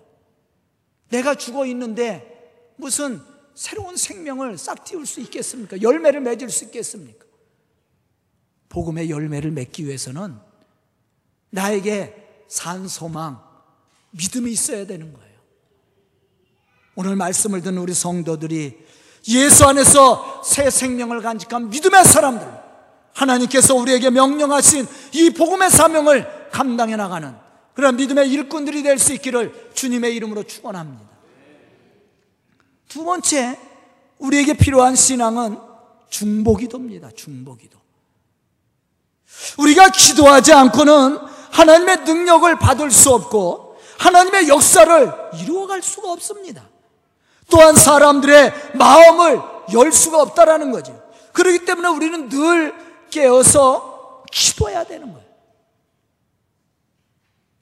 내가 1.10 1.34
죽어 1.34 1.66
있는데 1.66 2.74
무슨 2.76 3.20
새로운 3.54 3.96
생명을 3.96 4.56
싹 4.56 4.84
틔울 4.84 5.04
수 5.04 5.20
있겠습니까? 5.20 5.82
열매를 5.82 6.20
맺을 6.20 6.48
수 6.48 6.64
있겠습니까? 6.64 7.26
복음의 8.70 9.10
열매를 9.10 9.50
맺기 9.50 9.86
위해서는 9.86 10.49
나에게 11.50 12.44
산 12.48 12.88
소망, 12.88 13.40
믿음이 14.10 14.50
있어야 14.50 14.86
되는 14.86 15.12
거예요. 15.12 15.30
오늘 16.96 17.16
말씀을 17.16 17.62
듣는 17.62 17.78
우리 17.78 17.94
성도들이 17.94 18.78
예수 19.28 19.64
안에서 19.64 20.42
새 20.44 20.70
생명을 20.70 21.20
간직한 21.22 21.70
믿음의 21.70 22.04
사람들, 22.04 22.46
하나님께서 23.14 23.74
우리에게 23.74 24.10
명령하신 24.10 24.86
이 25.12 25.30
복음의 25.30 25.70
사명을 25.70 26.50
감당해 26.50 26.96
나가는 26.96 27.34
그런 27.74 27.96
믿음의 27.96 28.30
일꾼들이 28.30 28.82
될 28.82 28.98
수 28.98 29.12
있기를 29.14 29.70
주님의 29.74 30.14
이름으로 30.16 30.42
축원합니다. 30.42 31.08
두 32.88 33.04
번째, 33.04 33.58
우리에게 34.18 34.54
필요한 34.54 34.96
신앙은 34.96 35.58
중보기도입니다. 36.08 37.10
중보기도. 37.14 37.78
우리가 39.58 39.90
기도하지 39.90 40.52
않고는 40.52 41.29
하나님의 41.50 41.98
능력을 41.98 42.58
받을 42.58 42.90
수 42.90 43.10
없고 43.12 43.76
하나님의 43.98 44.48
역사를 44.48 45.12
이루어갈 45.40 45.82
수가 45.82 46.10
없습니다. 46.12 46.62
또한 47.50 47.74
사람들의 47.74 48.52
마음을 48.74 49.40
열 49.72 49.92
수가 49.92 50.22
없다라는 50.22 50.70
거죠. 50.70 50.98
그렇기 51.32 51.64
때문에 51.64 51.88
우리는 51.88 52.28
늘 52.28 52.74
깨어서 53.10 54.24
기도해야 54.30 54.84
되는 54.84 55.12
거예요. 55.12 55.28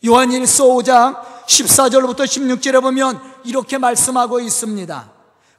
요한일서 0.06 0.64
5장 0.64 1.16
14절부터 1.46 2.20
16절에 2.20 2.80
보면 2.82 3.20
이렇게 3.44 3.78
말씀하고 3.78 4.38
있습니다. 4.40 5.10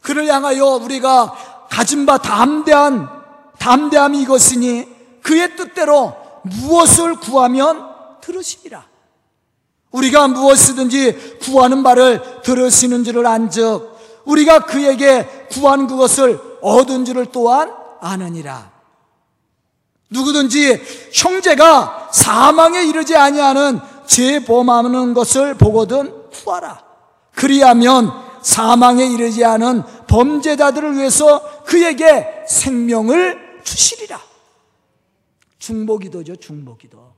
그를 0.02 0.28
향하여 0.28 0.66
우리가 0.66 1.68
가진 1.70 2.06
바 2.06 2.18
담대한 2.18 3.10
담대함이 3.58 4.22
이것이니 4.22 5.22
그의 5.22 5.56
뜻대로 5.56 6.16
무엇을 6.44 7.16
구하면 7.18 7.89
들으시리라. 8.30 8.86
우리가 9.92 10.28
무엇이든지 10.28 11.40
구하는 11.42 11.82
바를 11.82 12.22
들으시는 12.44 13.04
줄을 13.04 13.26
안즉 13.26 13.98
우리가 14.26 14.66
그에게 14.66 15.26
구한 15.52 15.88
그것을 15.88 16.40
얻은 16.62 17.06
줄을 17.06 17.26
또한 17.32 17.74
아느니라. 18.00 18.72
누구든지 20.12 20.82
형제가 21.14 22.10
사망에 22.12 22.84
이르지 22.86 23.16
아니하는 23.16 23.80
죄 24.06 24.44
범하는 24.44 25.14
것을 25.14 25.56
보거든 25.56 26.30
구하라. 26.32 26.84
그리하면 27.34 28.12
사망에 28.42 29.06
이르지 29.06 29.44
않은 29.44 29.84
범죄자들을 30.08 30.98
위해서 30.98 31.64
그에게 31.64 32.46
생명을 32.48 33.62
주시리라. 33.64 34.20
중보기도죠, 35.60 36.36
중보기도. 36.38 37.09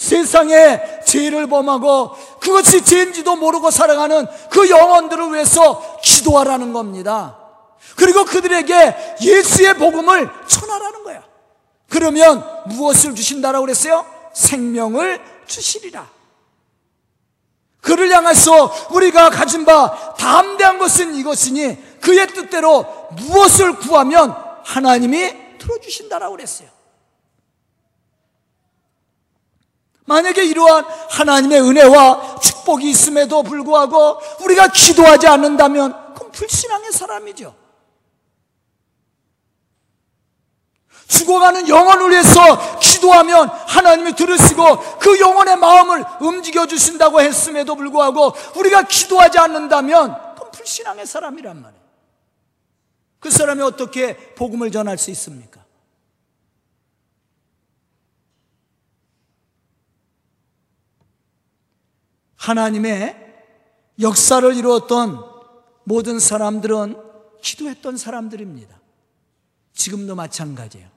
어? 0.00 0.10
세상에 0.10 0.80
죄를 1.04 1.46
범하고 1.46 2.16
그것이 2.40 2.82
죄인지도 2.82 3.36
모르고 3.36 3.70
살아가는 3.70 4.26
그 4.48 4.70
영혼들을 4.70 5.34
위해서 5.34 6.00
기도하라는 6.02 6.72
겁니다. 6.72 7.36
그리고 7.96 8.24
그들에게 8.24 9.16
예수의 9.20 9.74
복음을 9.74 10.30
전하라는 10.48 11.04
거야. 11.04 11.22
그러면 11.90 12.42
무엇을 12.66 13.14
주신다라고 13.14 13.66
그랬어요? 13.66 14.06
생명을 14.32 15.20
주시리라. 15.46 16.08
그를 17.82 18.10
향해서 18.10 18.88
우리가 18.92 19.28
가진 19.28 19.66
바 19.66 20.14
담대한 20.14 20.78
것은 20.78 21.14
이것이니 21.14 22.00
그의 22.00 22.26
뜻대로 22.28 22.86
무엇을 23.16 23.76
구하면 23.76 24.34
하나님이 24.64 25.58
들어주신다라고 25.58 26.36
그랬어요. 26.36 26.79
만약에 30.10 30.42
이러한 30.44 30.84
하나님의 31.08 31.60
은혜와 31.60 32.40
축복이 32.40 32.90
있음에도 32.90 33.44
불구하고 33.44 34.18
우리가 34.42 34.66
기도하지 34.66 35.28
않는다면 35.28 36.14
그럼 36.14 36.32
불신앙의 36.32 36.90
사람이죠. 36.90 37.54
죽어가는 41.06 41.68
영혼을 41.68 42.10
위해서 42.10 42.78
기도하면 42.80 43.48
하나님이 43.48 44.14
들으시고 44.14 44.98
그 44.98 45.20
영혼의 45.20 45.56
마음을 45.56 46.04
움직여 46.20 46.66
주신다고 46.66 47.20
했음에도 47.20 47.76
불구하고 47.76 48.32
우리가 48.56 48.82
기도하지 48.82 49.38
않는다면 49.38 50.34
그건 50.34 50.50
불신앙의 50.50 51.06
사람이란 51.06 51.62
말이에요. 51.62 51.84
그 53.20 53.30
사람이 53.30 53.62
어떻게 53.62 54.16
복음을 54.34 54.72
전할 54.72 54.98
수 54.98 55.12
있습니까? 55.12 55.59
하나님의 62.40 63.16
역사를 64.00 64.56
이루었던 64.56 65.22
모든 65.84 66.18
사람들은 66.18 66.96
기도했던 67.42 67.98
사람들입니다. 67.98 68.80
지금도 69.74 70.14
마찬가지예요. 70.14 70.88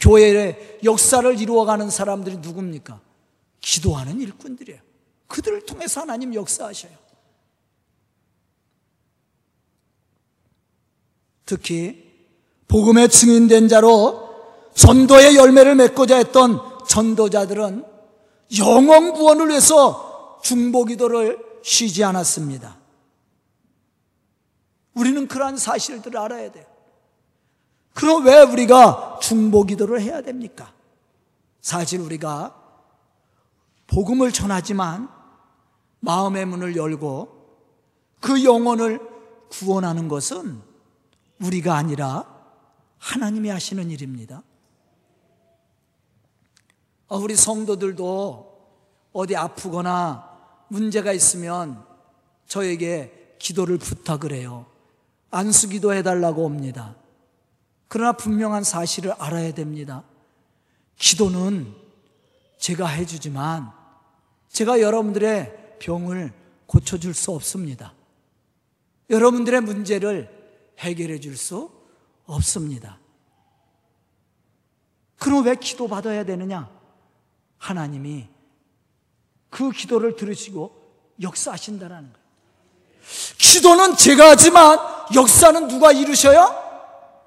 교회의 0.00 0.80
역사를 0.82 1.40
이루어가는 1.40 1.88
사람들이 1.90 2.38
누굽니까? 2.38 3.00
기도하는 3.60 4.20
일꾼들이에요. 4.20 4.80
그들을 5.28 5.64
통해서 5.64 6.00
하나님 6.00 6.34
역사하셔요. 6.34 6.92
특히 11.46 12.12
복음의 12.66 13.10
증인된 13.10 13.68
자로 13.68 14.34
전도의 14.74 15.36
열매를 15.36 15.76
맺고자 15.76 16.16
했던 16.16 16.58
전도자들은 16.88 17.84
영원 18.58 19.12
구원을 19.12 19.50
위해서 19.50 20.03
중보 20.44 20.84
기도를 20.84 21.42
쉬지 21.62 22.04
않았습니다. 22.04 22.76
우리는 24.92 25.26
그러한 25.26 25.56
사실들을 25.56 26.20
알아야 26.20 26.52
돼요. 26.52 26.66
그럼 27.94 28.26
왜 28.26 28.42
우리가 28.42 29.20
중보 29.22 29.64
기도를 29.64 30.02
해야 30.02 30.20
됩니까? 30.20 30.74
사실 31.62 32.00
우리가 32.00 32.54
복음을 33.86 34.30
전하지만 34.32 35.08
마음의 36.00 36.44
문을 36.44 36.76
열고 36.76 37.62
그 38.20 38.44
영혼을 38.44 39.00
구원하는 39.48 40.08
것은 40.08 40.60
우리가 41.40 41.74
아니라 41.74 42.26
하나님이 42.98 43.48
하시는 43.48 43.90
일입니다. 43.90 44.42
어, 47.08 47.16
우리 47.16 47.34
성도들도 47.34 48.54
어디 49.14 49.36
아프거나 49.36 50.33
문제가 50.68 51.12
있으면 51.12 51.84
저에게 52.46 53.36
기도를 53.38 53.78
부탁을 53.78 54.32
해요. 54.32 54.66
안수 55.30 55.68
기도 55.68 55.92
해 55.92 56.02
달라고 56.02 56.44
옵니다. 56.44 56.96
그러나 57.88 58.12
분명한 58.12 58.64
사실을 58.64 59.12
알아야 59.12 59.52
됩니다. 59.52 60.04
기도는 60.96 61.74
제가 62.58 62.86
해주지만 62.86 63.70
제가 64.48 64.80
여러분들의 64.80 65.76
병을 65.80 66.32
고쳐줄 66.66 67.14
수 67.14 67.32
없습니다. 67.32 67.94
여러분들의 69.10 69.60
문제를 69.60 70.30
해결해 70.78 71.20
줄 71.20 71.36
수 71.36 71.70
없습니다. 72.26 72.98
그럼 75.18 75.44
왜 75.44 75.54
기도 75.56 75.88
받아야 75.88 76.24
되느냐? 76.24 76.70
하나님이 77.58 78.28
그 79.54 79.70
기도를 79.70 80.16
들으시고 80.16 80.74
역사하신다는 81.22 81.96
거예요. 81.96 82.24
기도는 83.38 83.96
제가 83.96 84.30
하지만 84.30 84.80
역사는 85.14 85.68
누가 85.68 85.92
이루셔요? 85.92 86.40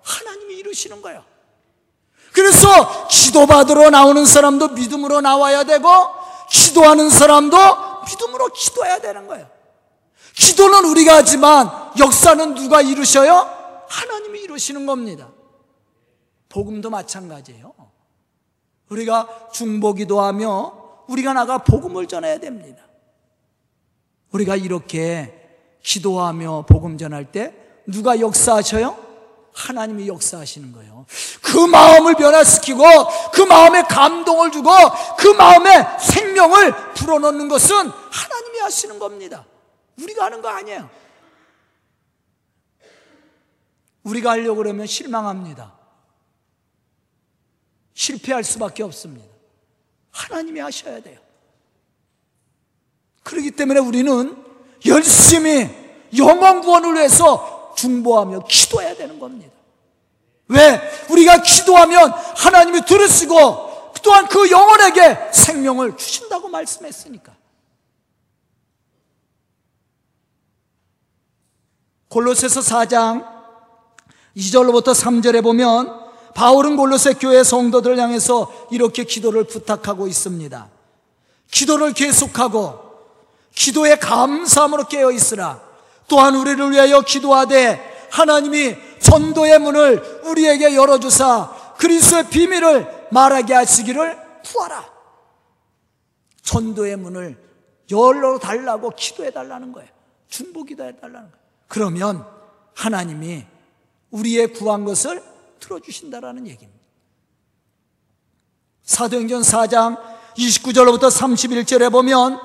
하나님이 0.04 0.56
이루시는 0.56 1.02
거예요. 1.02 1.24
그래서 2.34 3.08
기도받으러 3.08 3.90
나오는 3.92 4.26
사람도 4.26 4.70
믿음으로 4.70 5.22
나와야 5.22 5.64
되고 5.64 5.88
기도하는 6.50 7.10
사람도 7.10 7.58
믿음으로 8.10 8.50
기도해야 8.50 9.00
되는 9.00 9.26
거예요. 9.28 9.50
기도는 10.36 10.84
우리가 10.84 11.16
하지만 11.16 11.72
역사는 11.98 12.56
누가 12.56 12.82
이루셔요? 12.82 13.86
하나님이 13.88 14.42
이루시는 14.42 14.86
겁니다. 14.86 15.30
복음도 16.50 16.90
마찬가지예요. 16.90 17.74
우리가 18.90 19.50
중보 19.54 19.94
기도 19.94 20.20
하며 20.20 20.77
우리가 21.08 21.34
나가 21.34 21.60
복음을 21.60 22.08
전해야 22.08 22.40
됩니다. 22.40 22.84
우리가 24.32 24.56
이렇게 24.56 25.34
기도하며 25.82 26.66
복음 26.68 26.98
전할 26.98 27.32
때 27.32 27.54
누가 27.86 28.20
역사하셔요? 28.20 29.06
하나님이 29.54 30.08
역사하시는 30.08 30.72
거예요. 30.74 31.06
그 31.42 31.58
마음을 31.58 32.14
변화시키고 32.16 32.84
그 33.34 33.42
마음에 33.42 33.82
감동을 33.84 34.52
주고 34.52 34.70
그 35.18 35.30
마음에 35.30 35.86
생명을 36.00 36.94
불어넣는 36.94 37.48
것은 37.48 37.76
하나님이 37.76 38.60
하시는 38.60 39.00
겁니다. 39.00 39.46
우리가 40.00 40.26
하는 40.26 40.42
거 40.42 40.50
아니에요. 40.50 40.90
우리가 44.04 44.32
하려고 44.32 44.58
그러면 44.58 44.86
실망합니다. 44.86 45.74
실패할 47.94 48.44
수밖에 48.44 48.84
없습니다. 48.84 49.37
하나님이 50.18 50.60
하셔야 50.60 51.00
돼요. 51.02 51.20
그렇기 53.24 53.52
때문에 53.52 53.80
우리는 53.80 54.36
열심히 54.86 55.70
영원 56.18 56.62
구원을 56.62 56.96
위해서 56.96 57.74
중보하며 57.78 58.46
기도해야 58.48 58.96
되는 58.96 59.20
겁니다. 59.20 59.54
왜? 60.48 60.82
우리가 61.10 61.42
기도하면 61.44 62.12
하나님이 62.12 62.82
들으시고 62.86 63.92
또한 64.02 64.28
그 64.28 64.50
영혼에게 64.50 65.32
생명을 65.34 65.98
주신다고 65.98 66.48
말씀했으니까. 66.48 67.36
골로새서 72.08 72.62
4장 72.62 73.28
2절로부터 74.38 74.94
3절에 74.94 75.44
보면 75.44 76.07
바울은 76.38 76.78
골로새 76.78 77.14
교회 77.14 77.44
성도들을 77.44 77.98
향해서 77.98 78.68
이렇게 78.70 79.04
기도를 79.04 79.46
부탁하고 79.46 80.08
있습니다. 80.08 80.70
기도를 81.50 81.94
계속하고 81.94 82.80
기도에 83.56 83.96
감사함으로 83.96 84.84
깨어 84.84 85.10
있으라. 85.10 85.60
또한 86.08 86.36
우리를 86.36 86.70
위하여 86.70 87.02
기도하되 87.02 88.08
하나님이 88.12 88.76
전도의 89.00 89.58
문을 89.58 90.22
우리에게 90.26 90.76
열어주사 90.76 91.76
그리스도의 91.80 92.30
비밀을 92.30 93.08
말하게 93.12 93.56
하시기를 93.56 94.20
구하라. 94.46 94.86
전도의 96.44 96.98
문을 96.98 97.36
열어 97.90 98.38
달라고 98.38 98.92
기도해 98.92 99.32
달라는 99.32 99.72
거예요. 99.72 99.90
중보 100.28 100.64
기도해 100.64 100.98
달라는 100.98 101.32
거예요. 101.32 101.46
그러면 101.68 102.28
하나님이 102.76 103.44
우리의 104.12 104.54
구한 104.54 104.86
것을 104.86 105.37
들어주신다라는 105.60 106.48
얘기입니다. 106.48 106.84
사도행전 108.84 109.42
4장 109.42 109.98
29절로부터 110.38 111.10
31절에 111.10 111.92
보면 111.92 112.40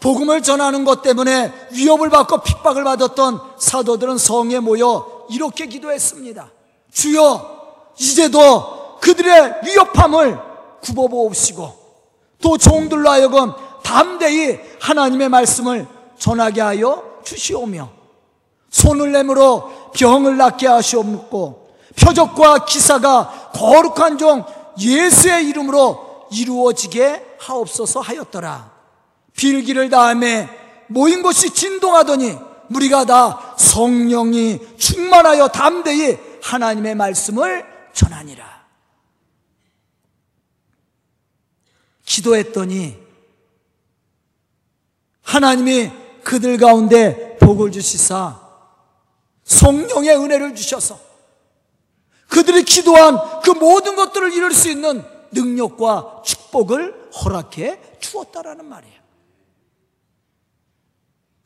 복음을 0.00 0.42
전하는 0.42 0.84
것 0.84 1.02
때문에 1.02 1.52
위협을 1.72 2.08
받고 2.08 2.42
핍박을 2.42 2.84
받았던 2.84 3.40
사도들은 3.58 4.18
성에 4.18 4.60
모여 4.60 5.26
이렇게 5.30 5.66
기도했습니다. 5.66 6.50
주여, 6.92 7.92
이제도 7.98 8.98
그들의 9.00 9.60
위협함을 9.64 10.38
굽어보옵시고 10.80 11.80
또 12.40 12.56
종들로 12.56 13.08
하여금 13.10 13.52
담대히 13.82 14.58
하나님의 14.80 15.28
말씀을 15.28 15.86
전하게 16.18 16.60
하여 16.60 17.20
주시오며 17.24 17.90
손을 18.70 19.12
내밀어 19.12 19.90
병을 19.94 20.36
낫게 20.36 20.66
하시옵고 20.66 21.59
표적과 22.02 22.64
기사가 22.64 23.50
거룩한 23.54 24.18
종 24.18 24.44
예수의 24.78 25.48
이름으로 25.48 26.28
이루어지게 26.32 27.36
하옵소서 27.38 28.00
하였더라. 28.00 28.70
빌기를 29.36 29.90
다음에 29.90 30.48
모인 30.88 31.22
곳이 31.22 31.50
진동하더니 31.50 32.36
우리가 32.74 33.04
다 33.04 33.54
성령이 33.56 34.76
충만하여 34.78 35.48
담대히 35.48 36.18
하나님의 36.42 36.94
말씀을 36.94 37.64
전하니라. 37.92 38.60
기도했더니 42.04 42.98
하나님이 45.22 45.92
그들 46.24 46.58
가운데 46.58 47.36
복을 47.38 47.70
주시사 47.70 48.40
성령의 49.44 50.16
은혜를 50.16 50.54
주셔서 50.54 51.09
그들이 52.30 52.62
기도한 52.64 53.40
그 53.42 53.50
모든 53.50 53.96
것들을 53.96 54.32
이룰 54.32 54.52
수 54.52 54.70
있는 54.70 55.04
능력과 55.32 56.22
축복을 56.24 57.10
허락해 57.12 57.98
주었다라는 58.00 58.64
말이에요. 58.64 59.00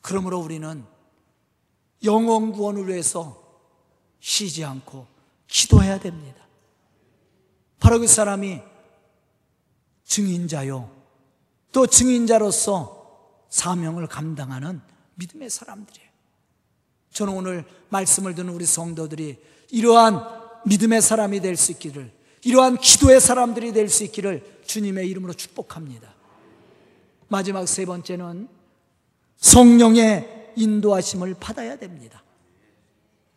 그러므로 0.00 0.38
우리는 0.38 0.84
영원 2.04 2.52
구원을 2.52 2.88
위해서 2.88 3.42
쉬지 4.20 4.64
않고 4.64 5.06
기도해야 5.46 5.98
됩니다. 5.98 6.46
바로 7.80 7.98
그 7.98 8.06
사람이 8.06 8.60
증인자요. 10.04 10.90
또 11.72 11.86
증인자로서 11.86 13.46
사명을 13.48 14.06
감당하는 14.06 14.80
믿음의 15.14 15.48
사람들이에요. 15.48 16.08
저는 17.10 17.32
오늘 17.32 17.64
말씀을 17.88 18.34
듣는 18.34 18.52
우리 18.52 18.66
성도들이 18.66 19.42
이러한 19.70 20.43
믿음의 20.64 21.02
사람이 21.02 21.40
될 21.40 21.56
수 21.56 21.72
있기를, 21.72 22.10
이러한 22.42 22.78
기도의 22.78 23.20
사람들이 23.20 23.72
될 23.72 23.88
수 23.88 24.04
있기를 24.04 24.60
주님의 24.66 25.08
이름으로 25.08 25.32
축복합니다. 25.32 26.12
마지막 27.28 27.66
세 27.66 27.84
번째는 27.84 28.48
성령의 29.36 30.52
인도하심을 30.56 31.34
받아야 31.40 31.76
됩니다. 31.76 32.22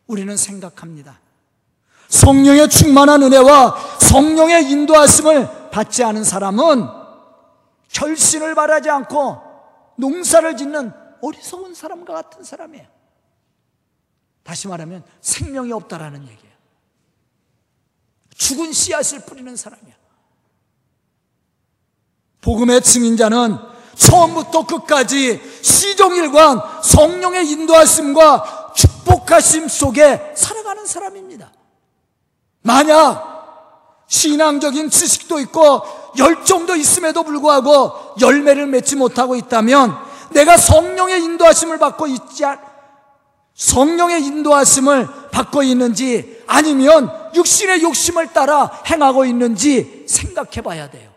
우리는 0.07 0.35
생각합니다. 0.37 1.19
성령의 2.09 2.69
충만한 2.69 3.23
은혜와 3.23 3.97
성령의 3.99 4.69
인도하심을 4.71 5.69
받지 5.71 6.03
않은 6.03 6.23
사람은 6.23 6.85
결신을 7.89 8.55
바라지 8.55 8.89
않고 8.89 9.41
농사를 9.97 10.55
짓는 10.55 10.91
어리석은 11.21 11.73
사람과 11.73 12.13
같은 12.13 12.43
사람이에요. 12.43 12.85
다시 14.43 14.67
말하면 14.67 15.03
생명이 15.19 15.71
없다라는 15.73 16.21
얘기예요. 16.21 16.46
죽은 18.37 18.71
씨앗을 18.71 19.19
뿌리는 19.25 19.55
사람이야. 19.55 19.95
복음의 22.41 22.81
증인자는 22.81 23.57
처음부터 23.95 24.65
끝까지 24.67 25.41
시종일관 25.61 26.61
성령의 26.83 27.49
인도하심과 27.49 28.73
축복하심 28.75 29.67
속에 29.67 30.33
살아가는 30.35 30.85
사람입니다. 30.85 31.51
만약 32.61 34.05
신앙적인 34.07 34.89
지식도 34.89 35.39
있고 35.39 35.81
열정도 36.17 36.75
있음에도 36.75 37.23
불구하고 37.23 38.15
열매를 38.21 38.67
맺지 38.67 38.95
못하고 38.95 39.35
있다면 39.35 39.97
내가 40.31 40.57
성령의 40.57 41.23
인도하심을 41.23 41.79
받고 41.79 42.07
있지 42.07 42.45
않, 42.45 42.59
성령의 43.55 44.23
인도하심을 44.23 45.07
받고 45.31 45.63
있는지 45.63 46.43
아니면 46.47 47.11
육신의 47.37 47.81
욕심을 47.83 48.33
따라 48.33 48.83
행하고 48.89 49.25
있는지 49.25 50.05
생각해 50.07 50.61
봐야 50.61 50.89
돼요. 50.89 51.13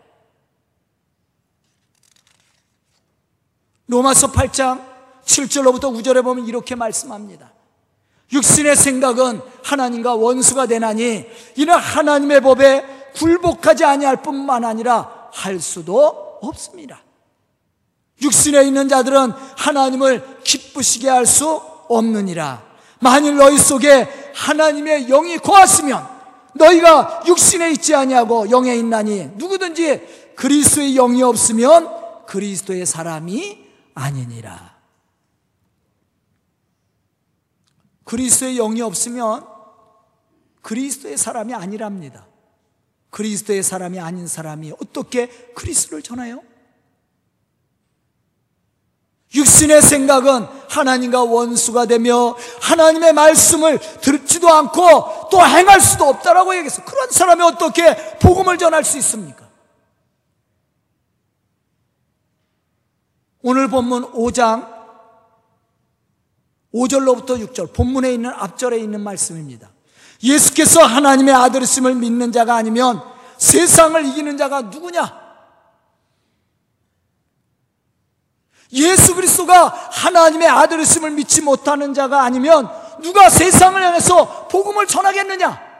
로마서 3.87 4.31
8장 4.31 4.81
7절로부터 5.25 5.93
9절에 5.93 6.23
보면 6.23 6.47
이렇게 6.47 6.75
말씀합니다. 6.75 7.51
육신의 8.31 8.75
생각은 8.77 9.41
하나님과 9.63 10.15
원수가 10.15 10.67
되나니 10.67 11.25
이는 11.57 11.75
하나님의 11.75 12.41
법에 12.41 12.85
굴복하지 13.15 13.83
아니할 13.83 14.21
뿐만 14.21 14.63
아니라 14.63 15.29
할 15.33 15.59
수도 15.59 16.39
없습니다. 16.41 17.03
육신에 18.21 18.63
있는 18.63 18.87
자들은 18.87 19.31
하나님을 19.57 20.39
기쁘시게 20.43 21.09
할 21.09 21.25
수 21.25 21.61
없느니라. 21.89 22.63
만일 22.99 23.35
너희 23.35 23.57
속에 23.57 24.07
하나님의 24.35 25.07
영이 25.07 25.39
거하시면 25.39 26.07
너희가 26.55 27.23
육신에 27.27 27.71
있지 27.71 27.95
아니하고 27.95 28.49
영에 28.49 28.75
있나니 28.75 29.31
누구든지 29.35 30.33
그리스도의 30.35 30.93
영이 30.95 31.23
없으면 31.23 32.25
그리스도의 32.25 32.85
사람이 32.85 33.65
아니니라. 33.93 34.75
그리스도의 38.03 38.55
영이 38.55 38.81
없으면 38.81 39.45
그리스도의 40.61 41.17
사람이 41.17 41.53
아니랍니다. 41.53 42.27
그리스도의 43.09 43.63
사람이 43.63 43.99
아닌 43.99 44.27
사람이 44.27 44.73
어떻게 44.81 45.27
그리스도를 45.27 46.01
전해요? 46.01 46.41
육신의 49.33 49.81
생각은 49.81 50.45
하나님과 50.69 51.23
원수가 51.23 51.85
되며 51.85 52.35
하나님의 52.61 53.13
말씀을 53.13 53.79
듣지도 54.01 54.49
않고 54.49 55.29
또 55.31 55.45
행할 55.45 55.79
수도 55.79 56.05
없다라고 56.05 56.53
얘기했어. 56.55 56.83
그런 56.83 57.09
사람이 57.09 57.41
어떻게 57.43 57.95
복음을 58.19 58.57
전할 58.57 58.83
수 58.83 58.97
있습니까? 58.97 59.47
오늘 63.41 63.69
본문 63.69 64.11
5장 64.13 64.69
5절로부터 66.73 67.53
6절 67.53 67.73
본문에 67.73 68.13
있는 68.13 68.29
앞절에 68.29 68.77
있는 68.77 69.01
말씀입니다. 69.01 69.69
예수께서 70.23 70.83
하나님의 70.83 71.33
아들이심을 71.33 71.95
믿는 71.95 72.31
자가 72.31 72.55
아니면 72.55 73.01
세상을 73.37 74.05
이기는 74.05 74.37
자가 74.37 74.61
누구냐? 74.63 75.20
예수 78.73 79.15
그리스도가 79.15 79.67
하나님의 79.91 80.47
아들이심을 80.47 81.11
믿지 81.11 81.41
못하는 81.41 81.93
자가 81.93 82.23
아니면 82.23 82.69
누가 83.01 83.29
세상을 83.29 83.81
향해서 83.81 84.47
복음을 84.47 84.87
전하겠느냐? 84.87 85.71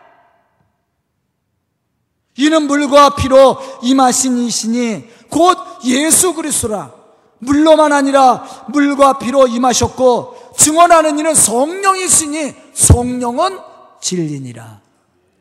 이는 2.37 2.63
물과 2.63 3.15
피로 3.15 3.57
임하신 3.81 4.37
이신이 4.39 5.09
곧 5.29 5.57
예수 5.85 6.33
그리스도라. 6.33 6.91
물로만 7.39 7.91
아니라 7.91 8.45
물과 8.67 9.19
피로 9.19 9.47
임하셨고 9.47 10.53
증언하는 10.57 11.17
이는 11.17 11.33
성령이시니 11.33 12.55
성령은 12.73 13.59
진리니라. 13.99 14.79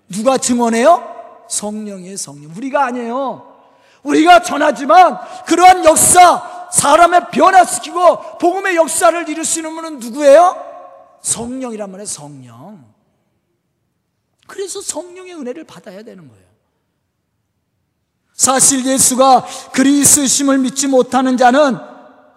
누가 0.08 0.38
증언해요? 0.38 1.02
성령의 1.48 2.16
성령. 2.16 2.52
우리가 2.56 2.86
아니에요. 2.86 3.46
우리가 4.02 4.42
전하지만 4.42 5.18
그러한 5.46 5.84
역사, 5.84 6.59
사람의 6.72 7.30
변화시키고 7.32 8.38
복음의 8.38 8.76
역사를 8.76 9.28
이룰 9.28 9.44
수 9.44 9.58
있는 9.58 9.74
분은 9.74 9.98
누구예요? 9.98 10.70
성령이란 11.22 11.90
말이에요, 11.90 12.06
성령. 12.06 12.84
그래서 14.46 14.80
성령의 14.80 15.34
은혜를 15.34 15.64
받아야 15.64 16.02
되는 16.02 16.28
거예요. 16.28 16.44
사실 18.34 18.84
예수가 18.86 19.46
그리스심을 19.72 20.58
믿지 20.58 20.86
못하는 20.86 21.36
자는 21.36 21.78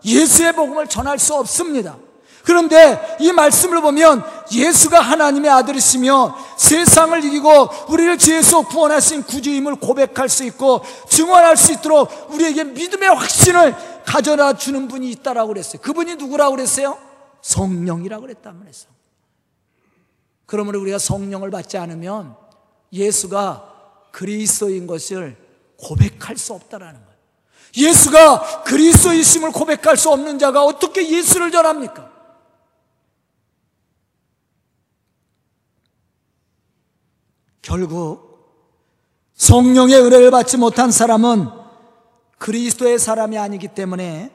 예수의 0.04 0.54
복음을 0.54 0.88
전할 0.88 1.18
수 1.18 1.34
없습니다. 1.34 1.98
그런데 2.44 3.18
이 3.22 3.32
말씀을 3.32 3.82
보면 3.82 4.24
예수가 4.52 5.00
하나님의 5.00 5.50
아들이시며 5.50 6.36
세상을 6.58 7.24
이기고 7.24 7.70
우리를 7.88 8.18
죄에서 8.18 8.64
구원하신 8.64 9.24
구주임을 9.24 9.76
고백할 9.76 10.28
수 10.28 10.44
있고 10.46 10.82
증언할 11.10 11.56
수 11.56 11.72
있도록 11.72 12.32
우리에게 12.32 12.66
믿음의 12.66 13.10
확신을 13.10 13.76
가져다 14.06 14.54
주는 14.54 14.90
분이 14.90 15.10
있다라고 15.12 15.50
그랬어요. 15.50 15.82
그분이 15.82 16.16
누구라고 16.16 16.56
그랬어요? 16.56 16.98
성령이라고 17.42 18.24
그랬단 18.24 18.58
말이었어. 18.58 18.88
그러므로 20.46 20.82
우리가 20.82 21.00
성령을 21.00 21.50
받지 21.50 21.78
않으면 21.78 22.36
예수가 22.92 23.72
그리스도인 24.12 24.86
것을 24.86 25.38
고백할 25.78 26.38
수 26.38 26.54
없다라는 26.54 26.94
거예요. 26.94 27.14
예수가 27.76 28.64
그리스도이심을 28.64 29.52
고백할 29.52 29.96
수 29.98 30.12
없는 30.12 30.38
자가 30.40 30.64
어떻게 30.64 31.10
예수를 31.10 31.52
전합니까? 31.52 32.13
결국 37.64 38.34
성령의 39.34 40.00
은혜를 40.00 40.30
받지 40.30 40.58
못한 40.58 40.92
사람은 40.92 41.50
그리스도의 42.38 43.00
사람이 43.00 43.38
아니기 43.40 43.70
때문에 43.70 44.32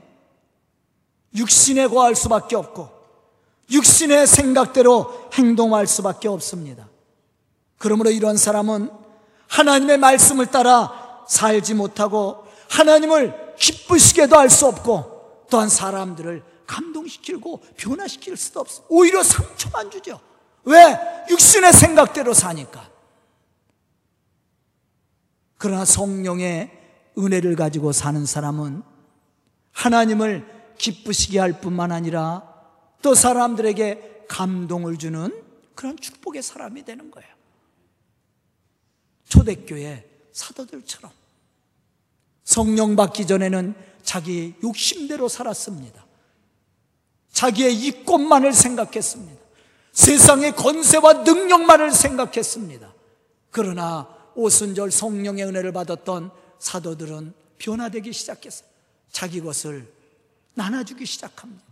육신에 1.36 1.86
거할 1.86 2.16
수밖에 2.16 2.56
없고 2.56 2.88
육신의 3.70 4.26
생각대로 4.26 5.28
행동할 5.34 5.86
수밖에 5.86 6.26
없습니다. 6.26 6.88
그러므로 7.76 8.10
이런 8.10 8.36
사람은 8.36 8.90
하나님의 9.46 9.98
말씀을 9.98 10.46
따라 10.46 11.24
살지 11.28 11.74
못하고 11.74 12.44
하나님을 12.70 13.54
기쁘시게도 13.56 14.36
할 14.36 14.48
수 14.48 14.66
없고 14.66 15.44
또한 15.50 15.68
사람들을 15.68 16.42
감동시키고 16.66 17.60
변화시킬 17.76 18.36
수도 18.36 18.60
없어. 18.60 18.82
오히려 18.88 19.22
상처만 19.22 19.90
주죠. 19.90 20.20
왜? 20.64 20.98
육신의 21.30 21.72
생각대로 21.72 22.34
사니까. 22.34 22.97
그러나 25.59 25.85
성령의 25.85 26.71
은혜를 27.18 27.57
가지고 27.57 27.92
사는 27.92 28.25
사람은 28.25 28.83
하나님을 29.73 30.75
기쁘시게 30.79 31.38
할 31.38 31.61
뿐만 31.61 31.92
아니라 31.92 32.55
또 33.03 33.14
사람들에게 33.14 34.25
감동을 34.29 34.97
주는 34.99 35.44
그런 35.75 35.97
축복의 35.97 36.42
사람이 36.42 36.85
되는 36.85 37.11
거예요. 37.11 37.29
초대교회 39.29 40.09
사도들처럼 40.33 41.11
성령 42.44 42.97
받기 42.97 43.27
전에는 43.27 43.75
자기 44.03 44.55
욕심대로 44.62 45.29
살았습니다. 45.29 46.07
자기의 47.33 47.75
이권만을 47.75 48.53
생각했습니다. 48.53 49.40
세상의 49.92 50.57
건세와 50.57 51.25
능력만을 51.25 51.92
생각했습니다. 51.92 52.94
그러나 53.51 54.17
오순절 54.38 54.92
성령의 54.92 55.46
은혜를 55.46 55.72
받았던 55.72 56.31
사도들은 56.61 57.35
변화되기 57.59 58.12
시작했어요. 58.12 58.68
자기 59.11 59.40
것을 59.40 59.92
나눠주기 60.55 61.05
시작합니다. 61.05 61.64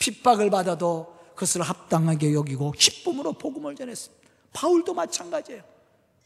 핍박을 0.00 0.50
받아도 0.50 1.16
그것을 1.36 1.62
합당하게 1.62 2.34
여기고 2.34 2.72
기쁨으로 2.72 3.34
복음을 3.34 3.76
전했습니다. 3.76 4.28
바울도 4.52 4.92
마찬가지예요. 4.92 5.62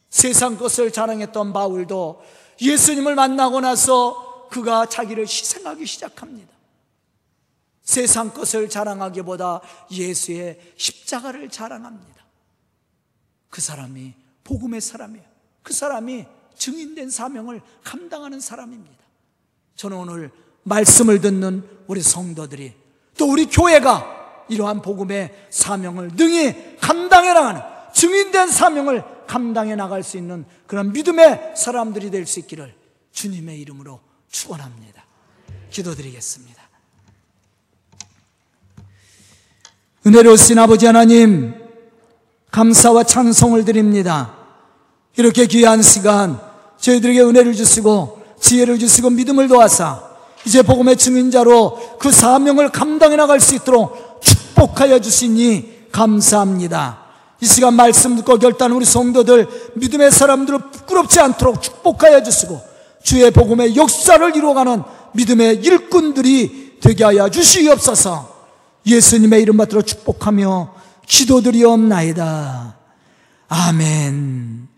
세상 0.08 0.56
것을 0.56 0.90
자랑했던 0.90 1.52
바울도 1.52 2.22
예수님을 2.62 3.14
만나고 3.14 3.60
나서 3.60 4.48
그가 4.48 4.86
자기를 4.86 5.24
희생하기 5.24 5.84
시작합니다. 5.84 6.50
세상 7.82 8.32
것을 8.32 8.70
자랑하기보다 8.70 9.60
예수의 9.90 10.72
십자가를 10.78 11.50
자랑합니다. 11.50 12.24
그 13.50 13.60
사람이 13.60 14.14
복음의 14.44 14.80
사람이에요. 14.80 15.31
그 15.62 15.72
사람이 15.72 16.26
증인된 16.56 17.10
사명을 17.10 17.60
감당하는 17.82 18.40
사람입니다. 18.40 19.02
저는 19.76 19.96
오늘 19.96 20.30
말씀을 20.64 21.20
듣는 21.20 21.64
우리 21.86 22.02
성도들이 22.02 22.74
또 23.18 23.30
우리 23.30 23.46
교회가 23.46 24.44
이러한 24.48 24.82
복음의 24.82 25.46
사명을 25.50 26.10
능히 26.14 26.76
감당해 26.78 27.32
나가는 27.32 27.60
증인된 27.94 28.48
사명을 28.48 29.04
감당해 29.26 29.74
나갈 29.76 30.02
수 30.02 30.16
있는 30.16 30.44
그런 30.66 30.92
믿음의 30.92 31.54
사람들이 31.56 32.10
될 32.10 32.26
수 32.26 32.40
있기를 32.40 32.74
주님의 33.12 33.60
이름으로 33.60 34.00
축원합니다. 34.30 35.04
기도드리겠습니다. 35.70 36.62
은혜로우신 40.06 40.58
아버지 40.58 40.86
하나님 40.86 41.54
감사와 42.50 43.04
찬송을 43.04 43.64
드립니다. 43.64 44.41
이렇게 45.16 45.46
귀한 45.46 45.82
시간 45.82 46.40
저희들에게 46.78 47.20
은혜를 47.22 47.54
주시고 47.54 48.22
지혜를 48.40 48.78
주시고 48.78 49.10
믿음을 49.10 49.48
도와사 49.48 50.02
이제 50.44 50.62
복음의 50.62 50.96
증인자로 50.96 51.98
그 51.98 52.10
사명을 52.10 52.70
감당해 52.70 53.16
나갈 53.16 53.40
수 53.40 53.54
있도록 53.54 54.20
축복하여 54.22 54.98
주시니 55.00 55.90
감사합니다. 55.92 57.02
이 57.40 57.46
시간 57.46 57.74
말씀 57.74 58.16
듣고 58.16 58.38
결단 58.38 58.72
우리 58.72 58.84
성도들 58.84 59.48
믿음의 59.74 60.10
사람들을 60.10 60.70
부끄럽지 60.70 61.20
않도록 61.20 61.62
축복하여 61.62 62.22
주시고 62.22 62.60
주의 63.02 63.30
복음의 63.30 63.76
역사를 63.76 64.36
이루어가는 64.36 64.82
믿음의 65.12 65.56
일꾼들이 65.56 66.78
되게 66.80 67.04
하여 67.04 67.28
주시옵소서 67.28 68.32
예수님의 68.86 69.42
이름 69.42 69.56
받들어 69.56 69.82
축복하며 69.82 70.74
기도드리옵나이다. 71.06 72.76
아멘. 73.48 74.71